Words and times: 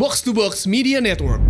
Box 0.00 0.24
to 0.24 0.32
Box 0.32 0.64
Media 0.64 0.96
Network. 0.96 1.44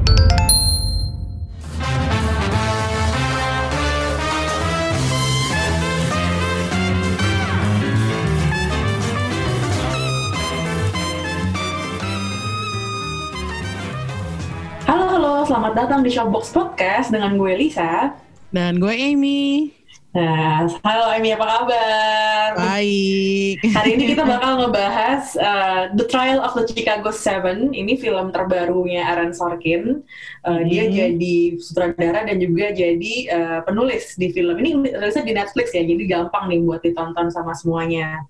Halo, 14.83 15.07
halo, 15.15 15.47
selamat 15.47 15.73
datang 15.79 16.03
di 16.03 16.11
Shopbox 16.11 16.51
Podcast 16.51 17.15
dengan 17.15 17.39
gue 17.39 17.55
Lisa. 17.55 18.19
Dan 18.51 18.83
gue 18.83 18.91
Amy. 18.91 19.80
Nah, 20.11 20.67
halo 20.83 21.07
Amy, 21.15 21.31
apa 21.31 21.47
kabar? 21.47 22.59
Baik. 22.59 23.63
Hari 23.63 23.95
ini 23.95 24.11
kita 24.11 24.27
bakal 24.27 24.59
ngebahas 24.59 25.39
uh, 25.39 25.83
The 25.95 26.03
Trial 26.11 26.43
of 26.43 26.51
the 26.59 26.67
Chicago 26.67 27.15
Seven. 27.15 27.71
Ini 27.71 27.95
film 27.95 28.35
terbarunya 28.35 29.07
Aaron 29.07 29.31
Sorkin. 29.31 30.03
Uh, 30.43 30.67
Dia 30.67 30.91
Hmm. 30.91 30.99
jadi 30.99 31.37
sutradara 31.63 32.27
dan 32.27 32.43
juga 32.43 32.75
jadi 32.75 33.15
uh, 33.31 33.59
penulis 33.63 34.19
di 34.19 34.35
film. 34.35 34.59
Ini 34.59 34.99
rilisnya 34.99 35.23
di 35.23 35.35
Netflix 35.39 35.71
ya, 35.79 35.87
jadi 35.87 36.03
gampang 36.11 36.51
nih 36.51 36.59
buat 36.67 36.83
ditonton 36.83 37.31
sama 37.31 37.55
semuanya. 37.55 38.27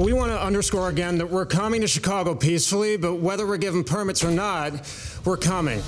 We 0.00 0.16
want 0.16 0.32
to 0.32 0.40
underscore 0.40 0.88
again 0.88 1.20
that 1.20 1.28
we're 1.28 1.44
coming 1.44 1.84
to 1.84 1.90
Chicago 1.90 2.32
peacefully, 2.32 2.96
but 2.96 3.20
whether 3.20 3.44
we're 3.44 3.60
given 3.60 3.84
permits 3.84 4.24
or 4.24 4.32
not, 4.32 4.80
we're 5.28 5.36
coming. 5.36 5.84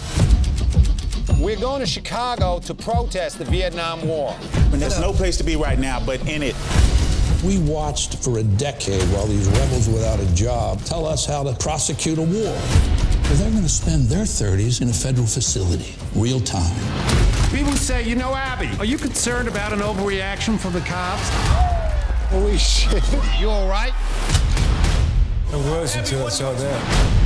We're 1.39 1.59
going 1.59 1.81
to 1.81 1.87
Chicago 1.87 2.59
to 2.61 2.75
protest 2.75 3.39
the 3.39 3.45
Vietnam 3.45 4.07
War. 4.07 4.37
And 4.73 4.81
there's 4.81 5.01
no 5.01 5.13
place 5.13 5.37
to 5.39 5.45
be 5.45 5.57
right 5.57 5.79
now 5.79 6.01
but 6.05 6.21
in 6.29 6.43
it. 6.43 6.55
We 7.45 7.59
watched 7.59 8.23
for 8.23 8.39
a 8.39 8.43
decade 8.43 9.03
while 9.11 9.27
these 9.27 9.49
rebels 9.49 9.89
without 9.89 10.21
a 10.21 10.35
job 10.35 10.83
tell 10.85 11.07
us 11.07 11.25
how 11.25 11.43
to 11.43 11.55
prosecute 11.55 12.19
a 12.19 12.23
war. 12.23 12.31
Well, 12.43 13.37
they're 13.37 13.51
going 13.51 13.63
to 13.63 13.69
spend 13.69 14.09
their 14.09 14.25
30s 14.25 14.83
in 14.83 14.89
a 14.89 14.93
federal 14.93 15.27
facility, 15.27 15.95
real 16.15 16.41
time. 16.41 16.75
People 17.51 17.73
say, 17.73 18.03
you 18.07 18.17
know, 18.17 18.35
Abby, 18.35 18.71
are 18.79 18.85
you 18.85 18.99
concerned 18.99 19.49
about 19.49 19.73
an 19.73 19.81
overreaction 19.81 20.59
from 20.59 20.73
the 20.73 20.81
cops? 20.81 21.29
Holy 22.29 22.59
shit. 22.59 23.03
You 23.41 23.51
all 23.51 23.69
right? 23.69 23.93
I 25.53 25.57
was 25.57 25.97
until 25.97 26.27
I 26.27 26.29
saw 26.29 26.53
that. 26.53 27.20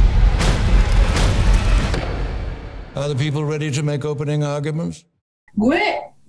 Are 2.95 3.11
the 3.11 3.19
people 3.19 3.43
ready 3.43 3.71
to 3.75 3.83
make 3.83 4.05
opening 4.07 4.47
arguments? 4.47 5.03
gue 5.55 5.79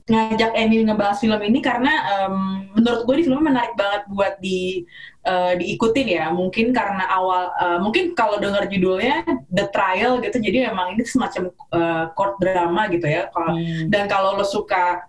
ngajak 0.05 0.53
Amy 0.53 0.85
ngebahas 0.85 1.17
film 1.17 1.41
ini 1.41 1.57
karena 1.65 1.89
em, 2.13 2.69
menurut 2.77 3.09
gue 3.09 3.15
di 3.17 3.23
filmnya 3.25 3.41
menarik 3.41 3.73
banget 3.73 4.05
buat 4.05 4.37
di 4.37 4.85
eh, 5.25 5.53
diikutin 5.57 6.05
ya. 6.09 6.25
Mungkin 6.29 6.69
karena 6.69 7.09
awal 7.09 7.49
eh, 7.57 7.79
mungkin 7.81 8.13
kalau 8.13 8.37
dengar 8.37 8.69
judulnya 8.69 9.25
The 9.49 9.65
Trial 9.73 10.21
gitu 10.21 10.37
jadi 10.37 10.69
memang 10.69 10.93
ini 10.93 11.01
semacam 11.09 11.49
eh, 11.49 12.05
court 12.13 12.37
drama 12.37 12.85
gitu 12.93 13.05
ya. 13.09 13.33
Kalau- 13.33 13.57
dan 13.89 14.03
kalau 14.05 14.37
lo 14.37 14.45
suka 14.45 15.05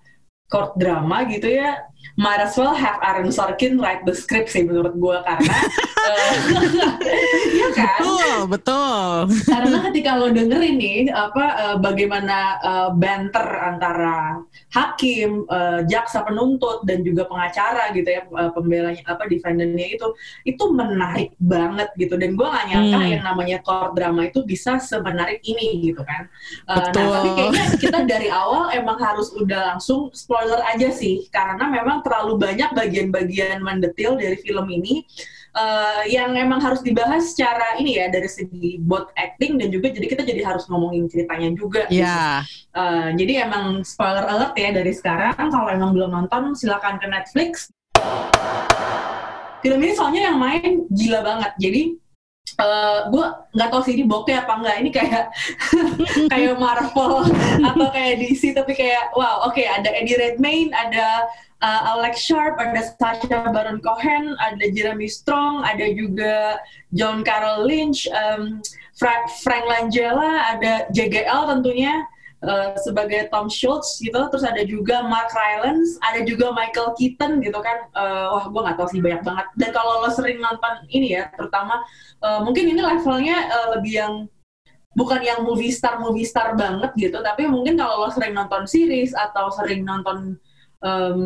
court 0.49 0.77
drama 0.81 1.29
gitu 1.29 1.49
ya 1.51 1.77
might 2.17 2.41
as 2.41 2.57
well 2.57 2.73
have 2.73 2.97
Aaron 3.01 3.29
Sorkin 3.29 3.77
write 3.77 4.03
the 4.05 4.13
script 4.13 4.49
sih 4.49 4.65
menurut 4.65 4.97
gue 4.97 5.17
karena 5.23 5.57
eh, 6.01 6.33
iya 7.57 7.69
kan 7.73 8.01
Betul, 8.01 8.41
betul. 8.49 9.11
karena 9.45 9.77
ketika 9.91 10.11
lo 10.17 10.29
dengerin 10.29 10.77
nih 10.77 10.99
apa 11.09 11.45
eh, 11.57 11.77
bagaimana 11.79 12.37
eh, 12.59 12.89
banter 12.97 13.47
antara 13.63 14.41
hakim, 14.73 15.45
eh, 15.47 15.81
jaksa 15.87 16.25
penuntut 16.25 16.85
dan 16.85 17.01
juga 17.01 17.29
pengacara 17.29 17.93
gitu 17.93 18.09
ya 18.09 18.23
eh, 18.25 18.51
pembelanya 18.53 19.03
apa 19.07 19.29
defendernya 19.29 19.87
itu 19.97 20.07
itu 20.45 20.65
menarik 20.73 21.33
banget 21.37 21.93
gitu 21.97 22.17
dan 22.17 22.35
gue 22.35 22.47
gak 22.47 22.67
nyangka 22.67 22.95
Hmm. 22.97 23.13
yang 23.13 23.25
namanya 23.25 23.59
court 23.61 23.93
drama 23.93 24.25
itu 24.25 24.41
bisa 24.43 24.81
semenarik 24.81 25.43
ini 25.45 25.85
gitu 25.85 26.01
kan. 26.01 26.31
Eh, 26.65 26.77
Betul. 26.81 26.97
nah 26.97 27.09
tapi 27.13 27.29
kayaknya 27.37 27.65
kita 27.77 27.99
dari 28.07 28.29
awal 28.33 28.73
emang 28.73 28.97
harus 28.97 29.35
udah 29.37 29.75
langsung 29.75 30.09
spoiler 30.17 30.63
aja 30.65 30.89
sih 30.89 31.29
karena 31.29 31.67
memang 31.67 32.01
terlalu 32.07 32.39
banyak 32.39 32.71
bagian-bagian 32.71 33.59
mendetil 33.59 34.15
dari 34.15 34.39
film 34.39 34.71
ini 34.71 35.03
eh, 35.59 36.03
yang 36.15 36.39
emang 36.39 36.63
harus 36.63 36.87
dibahas 36.87 37.35
secara 37.35 37.75
ini 37.83 37.99
ya 37.99 38.07
dari 38.07 38.31
segi 38.31 38.79
both 38.79 39.11
acting 39.19 39.59
dan 39.59 39.75
juga 39.75 39.91
jadi 39.91 40.07
kita 40.07 40.23
jadi 40.23 40.47
harus 40.47 40.71
ngomongin 40.71 41.11
ceritanya 41.11 41.51
juga. 41.59 41.91
gitu. 41.91 42.07
Ya, 42.07 42.47
Eh, 42.77 43.09
jadi 43.17 43.49
emang 43.49 43.81
spoiler 43.89 44.29
alert 44.29 44.53
ya 44.53 44.69
dari 44.69 44.93
sekarang 44.93 45.49
kalau 45.49 45.69
emang 45.73 45.97
belum 45.97 46.13
nonton 46.13 46.53
silakan 46.53 47.01
ke 47.01 47.09
Netflix. 47.09 47.73
Film 49.65 49.81
ini 49.81 49.97
soalnya 49.97 50.29
yang 50.29 50.37
main 50.37 50.85
gila 50.93 51.25
banget. 51.25 51.53
Jadi 51.57 51.83
eh 52.57 52.99
gue 53.13 53.27
nggak 53.53 53.69
tahu 53.69 53.83
sih 53.85 53.93
ini 54.01 54.05
bokeh 54.09 54.33
apa 54.33 54.53
enggak 54.57 54.77
ini 54.81 54.91
kayak 54.93 55.29
kayak 56.33 56.57
Marvel 56.57 57.29
atau 57.69 57.89
kayak 57.93 58.17
DC 58.17 58.57
tapi 58.57 58.73
kayak 58.73 59.13
wow 59.13 59.45
oke 59.45 59.61
ada 59.61 59.93
Eddie 59.93 60.17
Redmayne 60.17 60.73
ada 60.73 61.29
uh, 61.63 61.83
Alex 61.97 62.25
Sharp 62.25 62.59
ada 62.61 62.81
Sacha 62.97 63.49
Baron 63.53 63.81
Cohen 63.81 64.37
ada 64.41 64.65
Jeremy 64.73 65.09
Strong 65.09 65.65
ada 65.65 65.87
juga 65.93 66.61
John 66.93 67.25
Carroll 67.25 67.65
Lynch 67.65 68.09
um, 68.13 68.61
Fra- 68.97 69.29
Frank 69.45 69.65
Langella 69.69 70.57
ada 70.57 70.89
JGL 70.93 71.53
tentunya 71.53 72.05
uh, 72.45 72.77
sebagai 72.81 73.29
Tom 73.29 73.49
Schultz 73.49 74.01
gitu. 74.01 74.17
Terus 74.33 74.45
ada 74.45 74.63
juga 74.65 75.05
Mark 75.05 75.33
Rylance 75.33 76.01
ada 76.01 76.25
juga 76.25 76.53
Michael 76.53 76.97
Keaton 76.97 77.45
gitu 77.45 77.61
kan. 77.61 77.89
Uh, 77.93 78.33
wah 78.37 78.45
gue 78.49 78.61
nggak 78.61 78.77
tahu 78.81 78.89
sih 78.89 79.01
banyak 79.05 79.23
banget. 79.25 79.47
Dan 79.61 79.71
kalau 79.77 80.05
lo 80.05 80.11
sering 80.13 80.41
nonton 80.41 80.85
ini 80.89 81.17
ya 81.17 81.29
terutama 81.37 81.85
uh, 82.25 82.41
mungkin 82.41 82.73
ini 82.73 82.81
levelnya 82.81 83.37
uh, 83.53 83.69
lebih 83.77 83.95
yang 84.01 84.15
bukan 84.97 85.21
yang 85.21 85.45
movie 85.45 85.69
star 85.69 86.01
movie 86.01 86.25
star 86.25 86.57
banget 86.57 86.89
gitu 86.97 87.21
tapi 87.21 87.45
mungkin 87.45 87.77
kalau 87.77 88.01
lo 88.01 88.09
sering 88.09 88.33
nonton 88.33 88.65
series 88.65 89.13
atau 89.13 89.53
sering 89.53 89.85
nonton 89.85 90.41
em, 90.81 91.21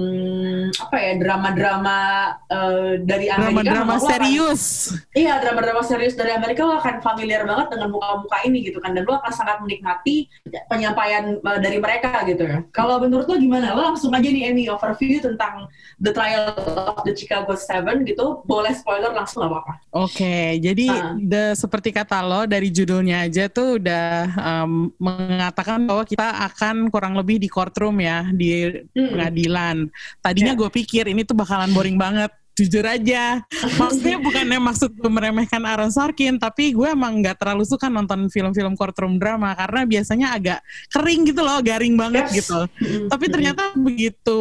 apa 0.73 0.97
ya 0.97 1.13
drama-drama 1.19 1.99
uh, 2.47 2.93
dari 3.03 3.27
Amerika 3.27 3.61
drama-drama 3.75 3.93
lo 3.93 3.99
akan- 3.99 4.11
serius. 4.11 4.63
Iya, 5.11 5.43
drama-drama 5.43 5.83
serius 5.83 6.15
dari 6.15 6.33
Amerika 6.33 6.63
lo 6.63 6.79
akan 6.79 7.03
familiar 7.03 7.43
banget 7.45 7.75
dengan 7.75 7.89
muka-muka 7.91 8.39
ini 8.47 8.63
gitu 8.63 8.79
kan 8.79 8.95
dan 8.95 9.03
lo 9.05 9.19
akan 9.19 9.33
sangat 9.33 9.59
menikmati 9.61 10.31
penyampaian 10.67 11.39
uh, 11.41 11.59
dari 11.59 11.79
mereka 11.79 12.23
gitu 12.25 12.47
ya. 12.47 12.63
Kalau 12.71 12.99
menurut 12.99 13.27
lo 13.27 13.37
gimana? 13.37 13.75
Lo 13.75 13.83
langsung 13.85 14.11
aja 14.11 14.27
nih 14.27 14.51
Amy 14.51 14.71
overview 14.71 15.19
tentang 15.19 15.67
The 15.99 16.13
Trial 16.13 16.55
of 16.55 17.03
the 17.03 17.13
Chicago 17.13 17.55
Seven 17.55 18.03
gitu. 18.05 18.43
Boleh 18.45 18.73
spoiler 18.73 19.11
langsung 19.11 19.43
gak 19.43 19.51
apa-apa. 19.51 19.73
Oke, 19.97 20.59
jadi 20.59 20.87
Ah. 20.91 21.15
the, 21.17 21.55
seperti 21.55 21.91
kata 21.91 22.19
lo 22.21 22.43
dari 22.45 22.69
judulnya 22.69 23.27
aja 23.27 23.47
tuh 23.47 23.79
udah 23.79 24.09
um, 24.37 24.91
mengatakan 24.97 25.85
bahwa 25.85 26.03
kita 26.03 26.25
akan 26.51 26.89
kurang 26.89 27.15
lebih 27.15 27.39
di 27.39 27.47
courtroom 27.47 28.01
ya 28.01 28.27
di 28.31 28.53
Hmm. 28.93 29.15
Pengadilan. 29.41 29.89
Tadinya 30.21 30.53
Ya. 30.53 30.59
gue 30.59 30.71
pikir 30.71 31.05
ini 31.09 31.25
tuh 31.25 31.33
bakalan 31.35 31.73
boring 31.73 31.97
banget. 31.97 32.29
Jujur 32.51 32.85
aja, 32.85 33.41
maksudnya 33.81 34.21
bukannya 34.21 34.61
maksud 34.61 34.93
gue 34.93 35.09
meremehkan 35.09 35.65
Aaron 35.65 35.89
Sorkin, 35.89 36.37
tapi 36.37 36.77
gue 36.77 36.93
emang 36.93 37.17
nggak 37.25 37.41
terlalu 37.41 37.65
suka 37.65 37.89
nonton 37.89 38.29
film-film 38.29 38.77
courtroom 38.77 39.17
drama 39.17 39.57
karena 39.57 39.89
biasanya 39.89 40.27
agak 40.37 40.61
kering 40.93 41.25
gitu 41.25 41.41
loh, 41.41 41.57
garing 41.65 41.97
banget 41.97 42.29
Yes. 42.29 42.45
gitu. 42.45 42.61
Tapi 43.09 43.25
ternyata 43.33 43.73
begitu 43.73 44.41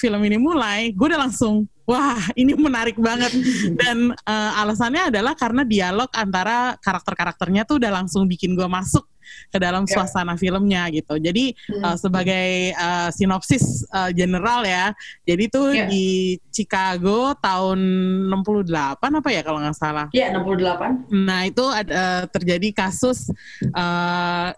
film 0.00 0.20
ini 0.24 0.40
mulai, 0.40 0.96
gue 0.96 1.06
udah 1.12 1.28
langsung, 1.28 1.68
wah 1.88 2.20
ini 2.36 2.52
menarik 2.52 3.00
banget. 3.00 3.32
Dan 3.74 4.12
eh, 4.12 4.50
alasannya 4.60 5.08
adalah 5.08 5.32
karena 5.32 5.64
dialog 5.64 6.12
antara 6.12 6.76
karakter-karakternya 6.78 7.64
tuh 7.64 7.80
udah 7.80 8.04
langsung 8.04 8.28
bikin 8.28 8.52
gue 8.52 8.68
masuk 8.68 9.08
ke 9.52 9.60
dalam 9.60 9.84
Ya. 9.84 9.92
suasana 9.92 10.36
filmnya 10.36 10.88
gitu. 10.88 11.16
Jadi 11.16 11.52
Hmm. 11.68 11.84
eh, 11.84 11.96
sebagai 11.96 12.46
eh, 12.72 13.08
sinopsis 13.12 13.84
eh, 13.88 14.10
general 14.12 14.64
ya, 14.64 14.92
jadi 15.24 15.44
tuh 15.48 15.68
Ya. 15.72 15.84
di 15.88 16.36
Chicago 16.48 17.32
tahun 17.36 17.76
68 18.28 19.08
apa 19.20 19.28
ya 19.32 19.40
kalau 19.40 19.60
nggak 19.60 19.76
salah. 19.76 20.06
Iya, 20.12 20.32
68. 20.32 21.08
Nah 21.12 21.40
itu 21.44 21.64
ada 21.64 22.28
terjadi 22.28 22.68
kasus 22.72 23.32
eh, 23.64 24.48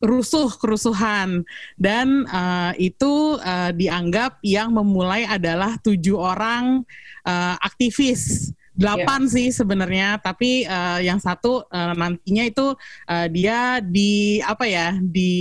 rusuh 0.00 0.52
kerusuhan 0.60 1.40
dan 1.80 2.28
eh, 2.28 2.92
itu 2.92 3.40
eh, 3.40 3.72
dianggap 3.72 4.38
yang 4.44 4.72
memulai 4.72 5.24
adalah 5.24 5.80
tujuh 5.80 6.16
orang 6.16 6.84
eh, 7.24 7.56
aktivis 7.60 8.52
delapan 8.76 9.24
sih 9.24 9.48
sebenarnya 9.48 10.20
tapi 10.20 10.68
eh, 10.68 11.00
yang 11.00 11.16
satu 11.16 11.64
eh, 11.72 11.92
nantinya 11.96 12.44
itu 12.44 12.76
eh, 13.08 13.26
dia 13.32 13.80
di 13.80 14.36
apa 14.44 14.68
ya 14.68 14.92
di 15.00 15.32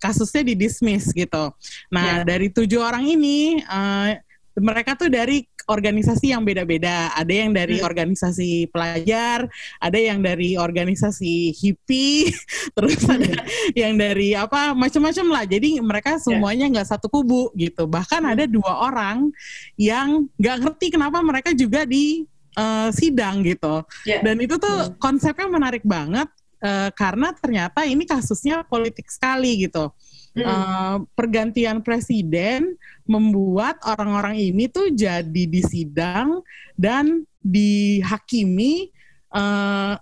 kasusnya 0.00 0.44
di 0.44 0.54
dismiss 0.56 1.12
gitu. 1.12 1.52
Nah 1.92 2.20
Ya. 2.20 2.24
dari 2.24 2.48
tujuh 2.52 2.80
orang 2.80 3.04
ini 3.08 3.60
eh, 3.60 4.10
mereka 4.60 4.96
tuh 4.96 5.08
dari 5.08 5.46
organisasi 5.70 6.34
yang 6.34 6.42
beda-beda. 6.42 7.14
Ada 7.14 7.46
yang 7.46 7.54
dari 7.54 7.78
Hmm. 7.78 7.86
organisasi 7.86 8.66
pelajar, 8.74 9.46
ada 9.78 9.98
yang 9.98 10.18
dari 10.18 10.58
organisasi 10.58 11.54
hippie, 11.54 12.34
terus 12.76 12.98
ada 13.06 13.46
yang 13.78 13.94
dari 13.94 14.34
apa 14.34 14.74
macam-macam 14.74 15.26
lah. 15.30 15.44
Jadi 15.46 15.78
mereka 15.78 16.18
semuanya 16.18 16.66
nggak 16.66 16.90
satu 16.90 17.06
kubu 17.06 17.54
gitu. 17.54 17.86
Bahkan 17.86 18.34
ada 18.34 18.50
dua 18.50 18.90
orang 18.90 19.30
yang 19.78 20.26
nggak 20.34 20.56
ngerti 20.66 20.86
kenapa 20.90 21.22
mereka 21.22 21.54
juga 21.54 21.86
di 21.86 22.26
eh, 22.58 22.90
sidang 22.90 23.46
gitu. 23.46 23.86
Ya. 24.02 24.18
Dan 24.26 24.42
itu 24.42 24.58
tuh 24.58 24.98
konsepnya 24.98 25.46
menarik 25.46 25.86
banget 25.86 26.26
uh, 26.64 26.90
karena 26.94 27.32
ternyata 27.34 27.84
ini 27.88 28.04
kasusnya 28.04 28.62
politik 28.64 29.08
sekali 29.08 29.66
gitu. 29.68 29.90
Mm. 30.30 30.46
Uh, 30.46 30.96
pergantian 31.18 31.82
presiden 31.82 32.78
membuat 33.02 33.82
orang-orang 33.82 34.38
ini 34.38 34.70
tuh 34.70 34.94
jadi 34.94 35.42
disidang 35.50 36.46
dan 36.78 37.26
dihakimi 37.42 38.94
uh, 39.34 39.98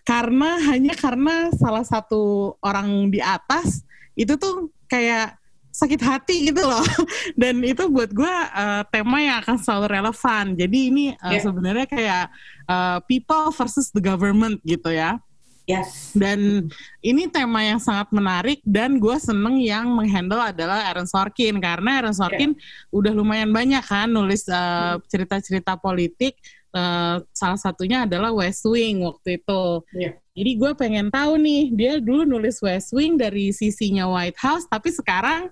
karena 0.00 0.50
hanya 0.72 0.96
karena 0.96 1.52
salah 1.52 1.84
satu 1.84 2.56
orang 2.64 3.12
di 3.12 3.20
atas 3.20 3.84
itu 4.16 4.32
tuh 4.40 4.72
kayak 4.88 5.36
sakit 5.76 6.00
hati 6.00 6.48
gitu 6.48 6.64
loh 6.64 6.80
dan 7.40 7.60
itu 7.60 7.84
buat 7.92 8.08
gue 8.08 8.34
uh, 8.56 8.80
tema 8.88 9.20
yang 9.20 9.44
akan 9.44 9.60
selalu 9.60 9.86
relevan 9.92 10.44
jadi 10.56 10.78
ini 10.88 11.06
uh, 11.20 11.36
yeah. 11.36 11.42
sebenarnya 11.44 11.84
kayak 11.84 12.24
uh, 12.64 12.98
people 13.04 13.52
versus 13.52 13.92
the 13.92 14.00
government 14.00 14.56
gitu 14.64 14.88
ya 14.88 15.20
Yes. 15.66 16.14
Dan 16.14 16.70
ini 17.02 17.26
tema 17.26 17.58
yang 17.66 17.82
sangat 17.82 18.14
menarik 18.14 18.62
dan 18.62 19.02
gue 19.02 19.16
seneng 19.18 19.58
yang 19.58 19.90
menghandle 19.90 20.38
adalah 20.38 20.86
Aaron 20.86 21.10
Sorkin 21.10 21.58
karena 21.58 21.98
Aaron 21.98 22.14
Sorkin 22.14 22.54
yeah. 22.54 22.94
udah 22.94 23.10
lumayan 23.10 23.50
banyak 23.50 23.82
kan 23.82 24.06
nulis 24.06 24.46
uh, 24.46 25.02
cerita-cerita 25.10 25.74
politik. 25.74 26.38
Uh, 26.70 27.24
salah 27.34 27.58
satunya 27.58 28.06
adalah 28.06 28.30
West 28.30 28.62
Wing 28.62 29.02
waktu 29.02 29.42
itu. 29.42 29.64
Yeah. 29.90 30.14
Jadi 30.38 30.50
gue 30.54 30.72
pengen 30.78 31.08
tahu 31.10 31.34
nih 31.34 31.62
dia 31.74 31.92
dulu 31.98 32.22
nulis 32.22 32.62
West 32.62 32.94
Wing 32.94 33.18
dari 33.18 33.50
sisinya 33.50 34.06
White 34.06 34.38
House, 34.38 34.70
tapi 34.70 34.94
sekarang 34.94 35.50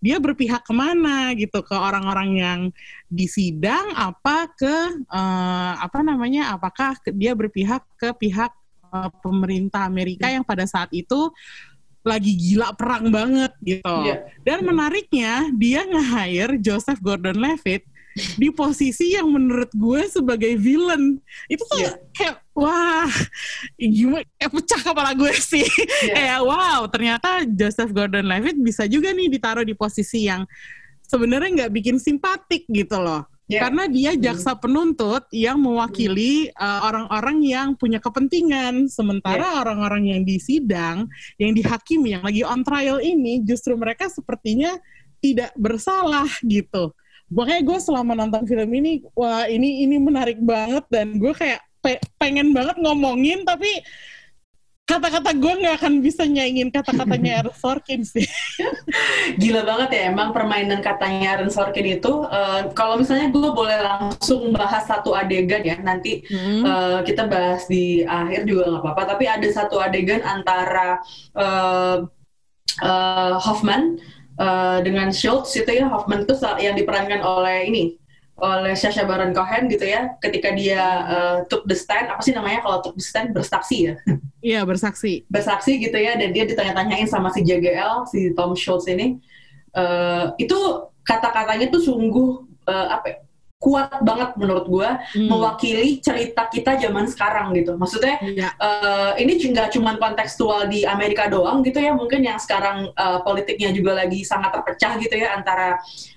dia 0.00 0.20
berpihak 0.20 0.64
ke 0.64 0.72
mana 0.72 1.32
gitu 1.36 1.64
ke 1.64 1.72
orang-orang 1.72 2.30
yang 2.36 2.60
disidang 3.08 3.92
apa 3.96 4.52
ke 4.52 4.76
uh, 5.08 5.72
apa 5.80 6.00
namanya 6.04 6.52
apakah 6.52 6.96
dia 7.12 7.32
berpihak 7.32 7.80
ke 7.96 8.12
pihak 8.20 8.52
pemerintah 9.22 9.86
Amerika 9.86 10.30
yang 10.30 10.46
pada 10.46 10.64
saat 10.64 10.90
itu 10.94 11.30
lagi 12.04 12.36
gila 12.36 12.76
perang 12.76 13.08
banget 13.08 13.52
gitu. 13.64 13.96
Yeah. 14.04 14.28
Dan 14.44 14.68
menariknya 14.68 15.48
dia 15.56 15.88
nge-hire 15.88 16.60
Joseph 16.60 17.00
Gordon-Levitt 17.00 17.88
di 18.38 18.48
posisi 18.54 19.18
yang 19.18 19.26
menurut 19.26 19.74
gue 19.74 20.06
sebagai 20.06 20.54
villain 20.54 21.18
itu 21.50 21.62
tuh 21.66 21.82
yeah. 21.82 21.98
kayak 22.14 22.36
wah 22.54 23.10
gimana 23.74 24.22
eh, 24.38 24.46
pecah 24.46 24.80
kepala 24.86 25.10
gue 25.18 25.34
sih 25.34 25.66
yeah. 26.06 26.14
kayak 26.38 26.40
wow 26.46 26.86
ternyata 26.86 27.42
Joseph 27.42 27.90
Gordon-Levitt 27.90 28.62
bisa 28.62 28.86
juga 28.86 29.10
nih 29.10 29.26
ditaruh 29.34 29.66
di 29.66 29.74
posisi 29.74 30.30
yang 30.30 30.46
sebenarnya 31.02 31.66
nggak 31.66 31.72
bikin 31.74 31.98
simpatik 31.98 32.70
gitu 32.70 33.02
loh 33.02 33.26
Yeah. 33.44 33.68
Karena 33.68 33.84
dia 33.92 34.16
hmm. 34.16 34.20
jaksa 34.24 34.56
penuntut 34.56 35.28
yang 35.28 35.60
mewakili 35.60 36.48
hmm. 36.48 36.56
uh, 36.56 36.80
orang-orang 36.88 37.38
yang 37.44 37.68
punya 37.76 38.00
kepentingan, 38.00 38.88
sementara 38.88 39.44
yeah. 39.44 39.60
orang-orang 39.60 40.16
yang 40.16 40.22
disidang, 40.24 41.12
yang 41.36 41.52
dihakimi, 41.52 42.16
yang 42.16 42.24
lagi 42.24 42.40
on 42.40 42.64
trial 42.64 43.04
ini, 43.04 43.44
justru 43.44 43.76
mereka 43.76 44.08
sepertinya 44.08 44.80
tidak 45.20 45.52
bersalah 45.60 46.28
gitu. 46.40 46.96
Makanya 47.28 47.62
gue 47.64 47.78
selama 47.80 48.12
nonton 48.16 48.48
film 48.48 48.70
ini, 48.80 49.04
wah 49.12 49.44
ini 49.44 49.84
ini 49.84 49.96
menarik 50.00 50.40
banget 50.40 50.84
dan 50.88 51.16
gue 51.16 51.32
kayak 51.36 51.60
pe 51.84 52.00
pengen 52.16 52.56
banget 52.56 52.80
ngomongin, 52.80 53.44
tapi 53.44 53.68
kata-kata 54.84 55.32
gue 55.32 55.52
nggak 55.64 55.74
akan 55.80 55.94
bisa 56.04 56.28
nyaingin 56.28 56.68
kata-katanya 56.68 57.30
Aaron 57.40 57.56
Sorkin 57.56 58.04
sih. 58.04 58.28
Gila 59.40 59.64
banget 59.64 59.96
ya 59.96 60.02
emang 60.12 60.36
permainan 60.36 60.84
katanya 60.84 61.36
Aaron 61.36 61.48
Sorkin 61.48 61.96
itu. 61.96 62.12
Uh, 62.28 62.68
kalau 62.76 63.00
misalnya 63.00 63.32
gue 63.32 63.50
boleh 63.50 63.80
langsung 63.80 64.52
bahas 64.52 64.84
satu 64.84 65.16
adegan 65.16 65.64
ya, 65.64 65.80
nanti 65.80 66.20
hmm. 66.28 66.62
uh, 66.62 66.98
kita 67.00 67.24
bahas 67.24 67.64
di 67.64 68.04
akhir 68.04 68.44
juga 68.44 68.68
nggak 68.68 68.82
apa-apa. 68.84 69.02
Tapi 69.16 69.24
ada 69.24 69.48
satu 69.48 69.80
adegan 69.80 70.20
antara 70.20 71.00
uh, 71.32 72.04
uh, 72.84 73.34
Hoffman 73.40 73.96
uh, 74.36 74.84
dengan 74.84 75.08
Schultz 75.08 75.56
itu 75.56 75.80
ya 75.80 75.88
Hoffman 75.88 76.28
itu 76.28 76.36
yang 76.60 76.76
diperankan 76.76 77.24
oleh 77.24 77.72
ini 77.72 78.03
oleh 78.34 78.74
Sasha 78.74 79.06
Baron 79.06 79.30
Cohen 79.30 79.70
gitu 79.70 79.86
ya 79.86 80.18
ketika 80.18 80.50
dia 80.50 80.82
uh, 81.06 81.38
took 81.46 81.62
the 81.70 81.76
stand 81.78 82.10
apa 82.10 82.18
sih 82.18 82.34
namanya 82.34 82.66
kalau 82.66 82.82
took 82.82 82.98
the 82.98 83.04
stand 83.06 83.30
bersaksi 83.30 83.90
ya 83.90 83.94
iya 84.54 84.60
bersaksi 84.66 85.22
bersaksi 85.30 85.78
gitu 85.78 85.94
ya 85.94 86.18
dan 86.18 86.34
dia 86.34 86.42
ditanya-tanyain 86.42 87.06
sama 87.06 87.30
si 87.30 87.46
JGL 87.46 88.10
si 88.10 88.34
Tom 88.34 88.58
Schultz 88.58 88.90
ini 88.90 89.22
uh, 89.78 90.34
itu 90.34 90.58
kata-katanya 91.06 91.70
tuh 91.70 91.82
sungguh 91.84 92.42
uh, 92.66 92.88
apa 92.98 93.06
ya, 93.06 93.16
kuat 93.64 94.04
banget 94.04 94.36
menurut 94.36 94.66
gue 94.68 94.90
hmm. 95.16 95.28
mewakili 95.30 95.96
cerita 96.04 96.52
kita 96.52 96.76
zaman 96.76 97.08
sekarang 97.08 97.56
gitu 97.56 97.80
maksudnya 97.80 98.20
ya. 98.20 98.52
uh, 98.60 99.16
ini 99.16 99.40
nggak 99.40 99.72
cuma 99.72 99.96
kontekstual 99.96 100.68
di 100.68 100.84
Amerika 100.84 101.32
doang 101.32 101.64
gitu 101.64 101.80
ya 101.80 101.96
mungkin 101.96 102.20
yang 102.20 102.36
sekarang 102.36 102.92
uh, 102.92 103.24
politiknya 103.24 103.72
juga 103.72 104.04
lagi 104.04 104.20
sangat 104.20 104.52
terpecah 104.52 105.00
gitu 105.00 105.16
ya 105.16 105.32
antara 105.32 105.80
uh, 105.80 106.13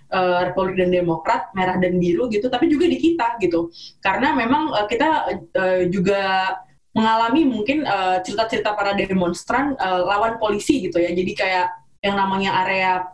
Republik 0.51 0.80
dan 0.80 0.89
Demokrat, 0.92 1.51
merah 1.51 1.75
dan 1.75 2.00
biru 2.00 2.31
gitu, 2.31 2.48
tapi 2.48 2.71
juga 2.71 2.88
di 2.88 2.95
kita 2.95 3.36
gitu. 3.44 3.68
Karena 4.00 4.31
memang 4.31 4.71
uh, 4.71 4.88
kita 4.88 5.07
uh, 5.56 5.81
juga 5.92 6.56
mengalami 6.95 7.45
mungkin 7.45 7.86
cerita-cerita 8.25 8.74
uh, 8.74 8.75
para 8.75 8.98
demonstran 8.98 9.77
uh, 9.77 10.01
lawan 10.01 10.42
polisi 10.42 10.81
gitu 10.81 10.98
ya. 10.98 11.13
Jadi 11.13 11.31
kayak 11.38 11.68
yang 12.01 12.18
namanya 12.18 12.65
area 12.65 13.06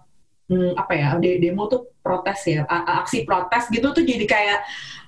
hmm, 0.47 0.79
apa 0.79 0.93
ya 0.95 1.07
demo 1.19 1.67
tuh 1.67 1.91
protes 1.99 2.47
ya, 2.47 2.63
aksi 2.67 3.23
protes 3.27 3.67
gitu 3.71 3.91
tuh 3.95 4.03
jadi 4.03 4.23
kayak 4.27 4.59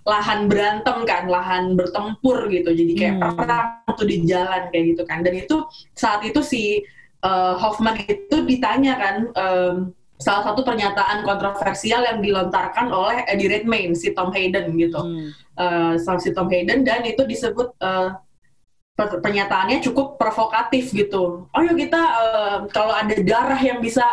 lahan 0.06 0.46
berantem 0.46 1.02
kan, 1.08 1.26
lahan 1.26 1.74
bertempur 1.74 2.52
gitu. 2.52 2.70
Jadi 2.72 2.94
kayak 2.94 3.16
hmm. 3.20 3.36
perang 3.40 3.70
tuh 3.96 4.08
di 4.08 4.28
jalan 4.28 4.70
kayak 4.70 4.86
gitu 4.96 5.04
kan. 5.08 5.24
Dan 5.24 5.34
itu 5.40 5.66
saat 5.96 6.22
itu 6.28 6.40
si 6.44 6.84
uh, 7.26 7.56
Hoffman 7.58 7.98
itu 8.06 8.44
ditanya 8.46 8.94
kan 9.00 9.16
um, 9.34 9.76
salah 10.16 10.44
satu 10.48 10.64
pernyataan 10.64 11.28
kontroversial 11.28 12.02
yang 12.08 12.24
dilontarkan 12.24 12.88
oleh 12.88 13.28
Eddie 13.28 13.52
Redmayne 13.52 13.92
si 13.96 14.16
Tom 14.16 14.32
Hayden 14.32 14.72
gitu 14.80 15.00
hmm. 15.00 15.30
uh, 15.60 16.20
si 16.20 16.32
Tom 16.32 16.48
Hayden 16.48 16.88
dan 16.88 17.04
itu 17.04 17.28
disebut 17.28 17.76
uh, 17.84 18.16
pernyataannya 18.96 19.84
cukup 19.84 20.16
provokatif 20.16 20.96
gitu. 20.96 21.52
Oh 21.52 21.62
ya 21.68 21.76
kita 21.76 22.00
uh, 22.00 22.58
kalau 22.72 22.96
ada 22.96 23.12
darah 23.20 23.60
yang 23.60 23.84
bisa 23.84 24.08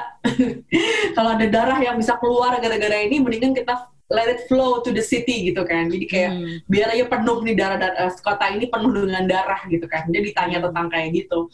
kalau 1.16 1.38
ada 1.38 1.46
darah 1.46 1.78
yang 1.78 1.94
bisa 1.94 2.18
keluar 2.18 2.58
gara-gara 2.58 2.98
ini 3.06 3.22
mendingan 3.22 3.54
kita 3.54 3.78
let 4.10 4.28
it 4.28 4.44
flow 4.50 4.82
to 4.82 4.90
the 4.90 5.00
city 5.00 5.54
gitu 5.54 5.62
kan. 5.62 5.86
Jadi 5.86 6.04
kayak 6.10 6.30
hmm. 6.34 6.56
biar 6.66 6.98
aja 6.98 7.04
penuh 7.06 7.38
nih 7.46 7.54
darah, 7.54 7.78
darah 7.78 8.10
kota 8.18 8.46
ini 8.50 8.66
penuh 8.66 8.90
dengan 8.90 9.24
darah 9.30 9.62
gitu 9.70 9.86
kan. 9.86 10.10
Dia 10.10 10.20
ditanya 10.20 10.58
hmm. 10.58 10.66
tentang 10.68 10.86
kayak 10.90 11.08
gitu. 11.14 11.46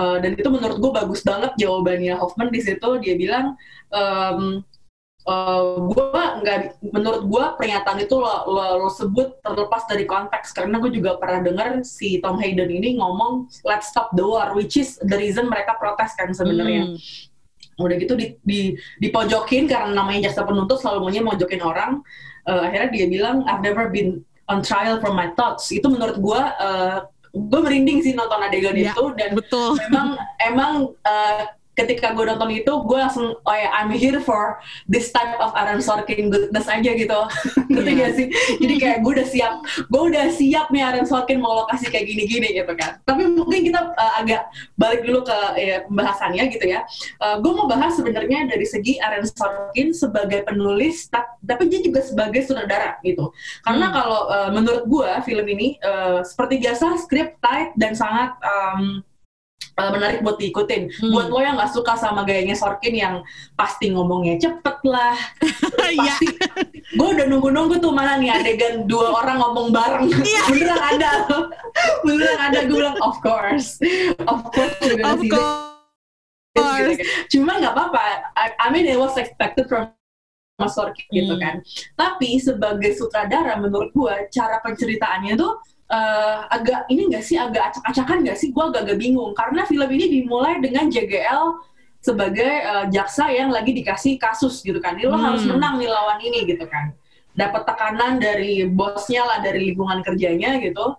Uh, 0.00 0.16
dan 0.16 0.32
itu 0.32 0.48
menurut 0.48 0.80
gue 0.80 0.92
bagus 0.96 1.20
banget 1.20 1.52
jawabannya. 1.60 2.16
Hoffman 2.16 2.48
di 2.48 2.64
situ 2.64 2.88
dia 3.04 3.14
bilang 3.20 3.52
um, 3.92 4.64
uh, 5.28 5.76
gue 5.76 6.22
nggak 6.40 6.80
menurut 6.88 7.28
gue 7.28 7.44
pernyataan 7.60 8.00
itu 8.00 8.16
lo, 8.16 8.48
lo, 8.48 8.64
lo 8.80 8.88
sebut 8.88 9.44
terlepas 9.44 9.84
dari 9.84 10.08
konteks. 10.08 10.56
Karena 10.56 10.80
gue 10.80 10.88
juga 10.88 11.20
pernah 11.20 11.44
dengar 11.44 11.84
si 11.84 12.16
Tom 12.24 12.40
Hayden 12.40 12.72
ini 12.72 12.96
ngomong 12.96 13.52
let's 13.68 13.92
stop 13.92 14.08
the 14.16 14.24
war 14.24 14.56
which 14.56 14.80
is 14.80 14.96
the 15.04 15.16
reason 15.20 15.52
mereka 15.52 15.76
protes 15.76 16.16
kan 16.16 16.32
sebenarnya. 16.32 16.96
Hmm. 16.96 17.28
udah 17.80 17.96
gitu 17.96 18.12
di, 18.12 18.36
di 18.44 18.76
dipojokin 19.00 19.64
karena 19.64 19.96
namanya 19.96 20.28
jasa 20.28 20.44
penuntut 20.44 20.84
selalu 20.84 21.00
maunya 21.00 21.24
mojokin 21.24 21.64
orang. 21.64 22.04
Uh, 22.44 22.68
akhirnya 22.68 22.92
dia 22.92 23.06
bilang 23.08 23.40
I've 23.48 23.64
never 23.64 23.88
been 23.88 24.20
on 24.52 24.60
trial 24.60 25.00
for 25.00 25.16
my 25.16 25.32
thoughts. 25.32 25.72
Itu 25.72 25.88
menurut 25.88 26.20
gue 26.20 26.42
uh, 26.60 27.08
gue 27.30 27.60
merinding 27.62 28.02
sih 28.02 28.12
nonton 28.18 28.42
adegan 28.42 28.74
ya, 28.74 28.90
itu 28.90 29.04
dan 29.14 29.30
betul. 29.38 29.78
memang 29.78 30.08
emang 30.42 30.72
uh, 31.06 31.42
ketika 31.80 32.12
gue 32.12 32.24
nonton 32.28 32.52
itu 32.52 32.72
gue 32.84 32.98
langsung 33.00 33.32
oh 33.32 33.56
ya 33.56 33.72
I'm 33.72 33.88
here 33.88 34.20
for 34.20 34.60
this 34.84 35.08
type 35.08 35.40
of 35.40 35.56
Aaron 35.56 35.80
Sorkin 35.80 36.28
goodness 36.28 36.68
aja 36.68 36.92
gitu. 36.92 37.18
Ngerti 37.72 37.90
yeah. 37.96 38.00
gak 38.04 38.12
sih? 38.16 38.26
Jadi 38.60 38.74
kayak 38.76 38.98
gue 39.00 39.12
udah 39.16 39.28
siap 39.28 39.54
gue 39.64 40.02
udah 40.12 40.24
siap 40.28 40.66
nih 40.68 40.82
Aaron 40.84 41.06
Sorkin 41.08 41.40
mau 41.40 41.64
lokasi 41.64 41.88
kayak 41.88 42.04
gini-gini 42.04 42.52
gitu 42.52 42.72
kan. 42.76 43.00
Tapi 43.08 43.22
mungkin 43.32 43.60
kita 43.64 43.96
uh, 43.96 44.12
agak 44.20 44.52
balik 44.76 45.00
dulu 45.08 45.24
ke 45.24 45.38
ya, 45.56 45.76
pembahasannya 45.88 46.44
gitu 46.52 46.66
ya. 46.68 46.84
Uh, 47.18 47.40
gue 47.40 47.52
mau 47.56 47.64
bahas 47.64 47.96
sebenarnya 47.96 48.44
dari 48.50 48.66
segi 48.68 49.00
Aaron 49.00 49.24
Sorkin 49.24 49.96
sebagai 49.96 50.44
penulis 50.44 51.08
tapi 51.40 51.72
dia 51.72 51.80
juga 51.80 52.04
sebagai 52.04 52.44
sutradara 52.44 53.00
gitu. 53.00 53.32
Karena 53.64 53.88
hmm. 53.88 53.94
kalau 53.96 54.20
uh, 54.28 54.50
menurut 54.52 54.84
gue 54.84 55.10
film 55.24 55.46
ini 55.48 55.80
uh, 55.80 56.20
seperti 56.20 56.60
biasa 56.60 57.00
script 57.00 57.40
tight 57.40 57.72
dan 57.80 57.96
sangat 57.96 58.36
um, 58.44 59.00
uh, 59.80 59.90
menarik 59.90 60.20
buat 60.20 60.36
diikutin. 60.36 60.92
Hmm. 60.92 61.12
Buat 61.16 61.26
lo 61.32 61.38
yang 61.40 61.56
nggak 61.56 61.72
suka 61.72 61.96
sama 61.96 62.28
gayanya 62.28 62.52
Sorkin 62.52 62.92
yang 62.92 63.24
pasti 63.56 63.88
ngomongnya 63.88 64.36
cepet 64.36 64.76
lah, 64.84 65.16
iya. 65.96 66.16
pasti 66.16 66.26
gue 66.90 67.08
udah 67.16 67.26
nunggu-nunggu 67.28 67.80
tuh 67.80 67.92
mana 67.92 68.20
nih 68.20 68.32
adegan 68.32 68.84
dua 68.84 69.16
orang 69.24 69.40
ngomong 69.40 69.72
bareng. 69.72 70.12
Yeah. 70.20 70.46
beneran 70.52 70.80
ada, 70.80 71.10
beneran 72.04 72.38
ada. 72.52 72.58
Gue 72.68 72.76
bilang 72.84 72.98
of 73.00 73.16
course, 73.24 73.80
of 74.28 74.40
course. 74.52 74.76
Of 75.00 75.20
course. 75.24 76.98
Cuma 77.32 77.56
nggak 77.56 77.72
apa-apa. 77.72 78.04
I, 78.36 78.46
I 78.58 78.66
mean 78.68 78.84
it 78.84 79.00
was 79.00 79.16
expected 79.16 79.64
from 79.70 79.88
Mas 80.60 80.76
Sorkin 80.76 81.08
gitu 81.08 81.08
hmm. 81.08 81.16
gitu 81.16 81.34
kan. 81.40 81.54
Tapi 81.96 82.36
sebagai 82.36 82.92
sutradara 82.92 83.56
menurut 83.56 83.88
gue 83.96 84.14
cara 84.28 84.60
penceritaannya 84.60 85.34
tuh 85.40 85.56
eh, 85.90 86.38
agak 86.48 86.86
ini 86.88 87.10
nggak 87.10 87.24
sih 87.24 87.36
agak 87.36 87.74
acak-acakan 87.74 88.22
nggak 88.24 88.38
sih? 88.38 88.48
Gue 88.54 88.64
agak-agak 88.70 88.98
bingung. 88.98 89.32
Karena 89.34 89.66
film 89.66 89.88
ini 89.90 90.06
dimulai 90.20 90.62
dengan 90.62 90.86
JGL 90.86 91.44
sebagai 92.00 92.52
eh, 92.64 92.84
jaksa 92.88 93.28
yang 93.28 93.50
lagi 93.50 93.74
dikasih 93.74 94.16
kasus 94.16 94.62
gitu 94.62 94.78
kan. 94.78 94.96
Ini 94.96 95.10
lo 95.10 95.18
Hmm. 95.18 95.26
harus 95.34 95.42
menang 95.44 95.76
nih 95.76 95.90
lawan 95.90 96.18
ini 96.22 96.46
gitu 96.46 96.64
kan. 96.64 96.94
Dapat 97.34 97.62
tekanan 97.66 98.18
dari 98.18 98.66
bosnya 98.66 99.22
lah 99.22 99.38
dari 99.42 99.70
lingkungan 99.70 100.02
kerjanya 100.02 100.58
gitu. 100.58 100.94